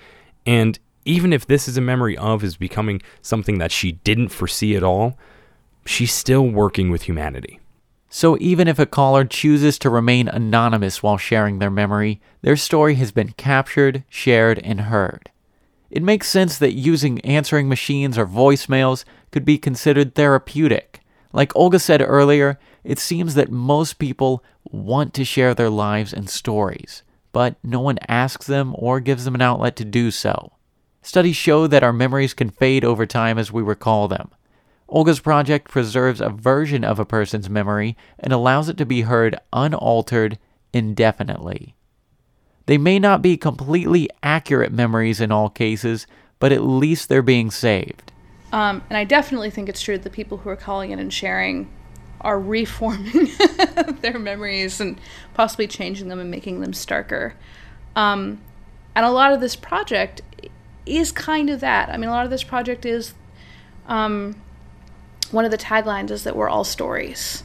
and 0.46 0.78
even 1.04 1.32
if 1.32 1.46
this 1.46 1.68
is 1.68 1.76
a 1.76 1.82
memory 1.82 2.16
of 2.16 2.42
is 2.42 2.56
becoming 2.56 3.00
something 3.22 3.58
that 3.58 3.72
she 3.72 3.92
didn't 3.92 4.28
foresee 4.28 4.74
at 4.74 4.82
all, 4.82 5.16
she's 5.84 6.12
still 6.12 6.48
working 6.48 6.90
with 6.90 7.02
humanity. 7.02 7.60
So 8.08 8.36
even 8.40 8.66
if 8.66 8.78
a 8.78 8.86
caller 8.86 9.24
chooses 9.24 9.78
to 9.80 9.90
remain 9.90 10.28
anonymous 10.28 11.02
while 11.02 11.16
sharing 11.16 11.58
their 11.58 11.70
memory, 11.70 12.20
their 12.42 12.56
story 12.56 12.94
has 12.94 13.12
been 13.12 13.32
captured, 13.32 14.04
shared, 14.08 14.58
and 14.60 14.82
heard. 14.82 15.30
It 15.90 16.02
makes 16.02 16.28
sense 16.28 16.58
that 16.58 16.72
using 16.72 17.20
answering 17.20 17.68
machines 17.68 18.18
or 18.18 18.26
voicemails 18.26 19.04
could 19.30 19.44
be 19.44 19.58
considered 19.58 20.14
therapeutic. 20.14 21.00
Like 21.32 21.54
Olga 21.54 21.78
said 21.78 22.02
earlier, 22.02 22.58
it 22.86 23.00
seems 23.00 23.34
that 23.34 23.50
most 23.50 23.98
people 23.98 24.44
want 24.64 25.12
to 25.14 25.24
share 25.24 25.54
their 25.54 25.68
lives 25.68 26.12
and 26.12 26.30
stories, 26.30 27.02
but 27.32 27.56
no 27.64 27.80
one 27.80 27.98
asks 28.06 28.46
them 28.46 28.74
or 28.78 29.00
gives 29.00 29.24
them 29.24 29.34
an 29.34 29.42
outlet 29.42 29.74
to 29.76 29.84
do 29.84 30.12
so. 30.12 30.52
Studies 31.02 31.36
show 31.36 31.66
that 31.66 31.82
our 31.82 31.92
memories 31.92 32.32
can 32.32 32.48
fade 32.48 32.84
over 32.84 33.04
time 33.04 33.38
as 33.38 33.50
we 33.50 33.60
recall 33.60 34.06
them. 34.06 34.30
Olga's 34.88 35.18
project 35.18 35.68
preserves 35.68 36.20
a 36.20 36.28
version 36.28 36.84
of 36.84 37.00
a 37.00 37.04
person's 37.04 37.50
memory 37.50 37.96
and 38.20 38.32
allows 38.32 38.68
it 38.68 38.76
to 38.76 38.86
be 38.86 39.02
heard 39.02 39.36
unaltered 39.52 40.38
indefinitely. 40.72 41.74
They 42.66 42.78
may 42.78 43.00
not 43.00 43.20
be 43.20 43.36
completely 43.36 44.08
accurate 44.22 44.72
memories 44.72 45.20
in 45.20 45.32
all 45.32 45.48
cases, 45.48 46.06
but 46.38 46.52
at 46.52 46.62
least 46.62 47.08
they're 47.08 47.22
being 47.22 47.50
saved. 47.50 48.12
Um, 48.52 48.82
and 48.88 48.96
I 48.96 49.02
definitely 49.02 49.50
think 49.50 49.68
it's 49.68 49.82
true 49.82 49.96
that 49.96 50.04
the 50.04 50.10
people 50.10 50.38
who 50.38 50.50
are 50.50 50.56
calling 50.56 50.92
in 50.92 51.00
and 51.00 51.12
sharing 51.12 51.68
are 52.20 52.40
reforming 52.40 53.28
their 54.00 54.18
memories 54.18 54.80
and 54.80 55.00
possibly 55.34 55.66
changing 55.66 56.08
them 56.08 56.18
and 56.18 56.30
making 56.30 56.60
them 56.60 56.72
starker. 56.72 57.34
Um, 57.94 58.40
and 58.94 59.04
a 59.04 59.10
lot 59.10 59.32
of 59.32 59.40
this 59.40 59.56
project 59.56 60.22
is 60.86 61.12
kind 61.12 61.50
of 61.50 61.60
that. 61.60 61.88
I 61.88 61.96
mean, 61.96 62.08
a 62.08 62.12
lot 62.12 62.24
of 62.24 62.30
this 62.30 62.44
project 62.44 62.86
is 62.86 63.14
um, 63.86 64.36
one 65.30 65.44
of 65.44 65.50
the 65.50 65.58
taglines 65.58 66.10
is 66.10 66.24
that 66.24 66.36
we're 66.36 66.48
all 66.48 66.64
stories. 66.64 67.42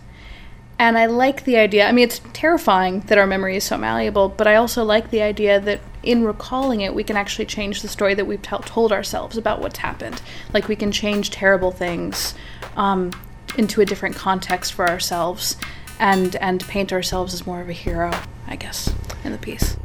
And 0.79 0.97
I 0.97 1.05
like 1.05 1.43
the 1.43 1.57
idea. 1.57 1.87
I 1.87 1.91
mean, 1.91 2.05
it's 2.05 2.21
terrifying 2.33 3.01
that 3.01 3.17
our 3.17 3.27
memory 3.27 3.55
is 3.55 3.63
so 3.63 3.77
malleable, 3.77 4.29
but 4.29 4.47
I 4.47 4.55
also 4.55 4.83
like 4.83 5.11
the 5.11 5.21
idea 5.21 5.59
that 5.59 5.79
in 6.01 6.23
recalling 6.23 6.81
it, 6.81 6.95
we 6.95 7.03
can 7.03 7.15
actually 7.15 7.45
change 7.45 7.83
the 7.83 7.87
story 7.87 8.15
that 8.15 8.25
we've 8.25 8.41
t- 8.41 8.57
told 8.65 8.91
ourselves 8.91 9.37
about 9.37 9.61
what's 9.61 9.77
happened. 9.77 10.21
Like, 10.53 10.67
we 10.67 10.75
can 10.75 10.91
change 10.91 11.29
terrible 11.29 11.71
things 11.71 12.33
um, 12.75 13.11
into 13.57 13.81
a 13.81 13.85
different 13.85 14.15
context 14.15 14.73
for 14.73 14.87
ourselves 14.87 15.57
and, 15.99 16.35
and 16.37 16.61
paint 16.67 16.91
ourselves 16.91 17.33
as 17.33 17.45
more 17.45 17.61
of 17.61 17.69
a 17.69 17.73
hero, 17.73 18.11
I 18.47 18.55
guess, 18.55 18.93
in 19.23 19.31
the 19.31 19.37
piece. 19.37 19.77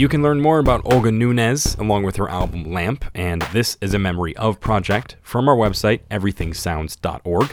You 0.00 0.08
can 0.08 0.22
learn 0.22 0.40
more 0.40 0.58
about 0.58 0.80
Olga 0.90 1.12
Nunez 1.12 1.74
along 1.74 2.04
with 2.04 2.16
her 2.16 2.26
album 2.30 2.64
Lamp 2.64 3.04
and 3.14 3.42
This 3.52 3.76
is 3.82 3.92
a 3.92 3.98
Memory 3.98 4.34
of 4.38 4.58
project 4.58 5.16
from 5.20 5.46
our 5.46 5.54
website, 5.54 6.00
everythingsounds.org. 6.10 7.52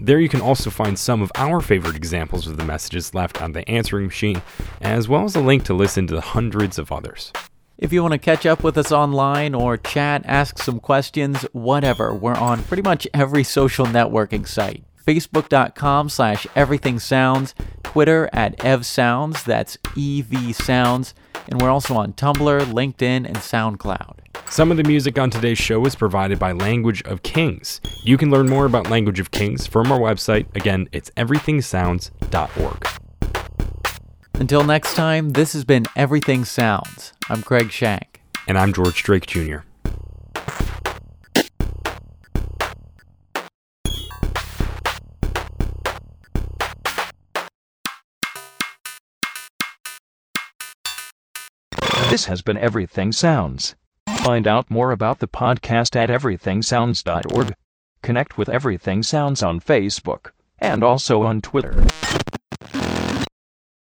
There 0.00 0.18
you 0.18 0.28
can 0.28 0.40
also 0.40 0.70
find 0.70 0.98
some 0.98 1.22
of 1.22 1.30
our 1.36 1.60
favorite 1.60 1.94
examples 1.94 2.48
of 2.48 2.56
the 2.56 2.64
messages 2.64 3.14
left 3.14 3.40
on 3.40 3.52
the 3.52 3.68
answering 3.70 4.06
machine, 4.06 4.42
as 4.80 5.08
well 5.08 5.22
as 5.22 5.36
a 5.36 5.40
link 5.40 5.62
to 5.66 5.74
listen 5.74 6.08
to 6.08 6.16
the 6.16 6.20
hundreds 6.20 6.80
of 6.80 6.90
others. 6.90 7.32
If 7.76 7.92
you 7.92 8.02
want 8.02 8.12
to 8.12 8.18
catch 8.18 8.46
up 8.46 8.62
with 8.62 8.78
us 8.78 8.92
online 8.92 9.52
or 9.52 9.76
chat, 9.76 10.22
ask 10.26 10.58
some 10.58 10.78
questions, 10.78 11.42
whatever, 11.52 12.14
we're 12.14 12.34
on 12.34 12.62
pretty 12.62 12.84
much 12.84 13.08
every 13.12 13.42
social 13.42 13.84
networking 13.84 14.46
site. 14.46 14.84
Facebook.com 15.04 16.08
slash 16.08 16.46
everything 16.54 17.00
sounds, 17.00 17.54
Twitter 17.82 18.30
at 18.32 18.56
evsounds, 18.58 19.44
that's 19.44 19.76
EV 19.98 20.54
Sounds, 20.54 21.14
and 21.48 21.60
we're 21.60 21.68
also 21.68 21.94
on 21.94 22.12
Tumblr, 22.12 22.60
LinkedIn, 22.60 23.26
and 23.26 23.36
SoundCloud. 23.36 24.18
Some 24.48 24.70
of 24.70 24.76
the 24.76 24.84
music 24.84 25.18
on 25.18 25.30
today's 25.30 25.58
show 25.58 25.84
is 25.84 25.96
provided 25.96 26.38
by 26.38 26.52
Language 26.52 27.02
of 27.02 27.22
Kings. 27.22 27.80
You 28.04 28.16
can 28.16 28.30
learn 28.30 28.48
more 28.48 28.66
about 28.66 28.88
Language 28.88 29.18
of 29.18 29.32
Kings 29.32 29.66
from 29.66 29.90
our 29.90 29.98
website. 29.98 30.46
Again, 30.54 30.88
it's 30.92 31.10
everythingsounds.org. 31.16 33.03
Until 34.40 34.64
next 34.64 34.94
time, 34.94 35.30
this 35.30 35.52
has 35.52 35.64
been 35.64 35.86
Everything 35.94 36.44
Sounds. 36.44 37.12
I'm 37.30 37.40
Craig 37.40 37.70
Shank. 37.70 38.20
And 38.48 38.58
I'm 38.58 38.72
George 38.72 39.04
Drake 39.04 39.26
Jr. 39.26 39.58
This 52.10 52.24
has 52.26 52.42
been 52.42 52.56
Everything 52.56 53.12
Sounds. 53.12 53.76
Find 54.18 54.48
out 54.48 54.68
more 54.68 54.90
about 54.90 55.20
the 55.20 55.28
podcast 55.28 55.94
at 55.94 56.10
everythingsounds.org. 56.10 57.54
Connect 58.02 58.36
with 58.36 58.48
Everything 58.48 59.04
Sounds 59.04 59.44
on 59.44 59.60
Facebook 59.60 60.32
and 60.58 60.82
also 60.82 61.22
on 61.22 61.40
Twitter. 61.40 61.86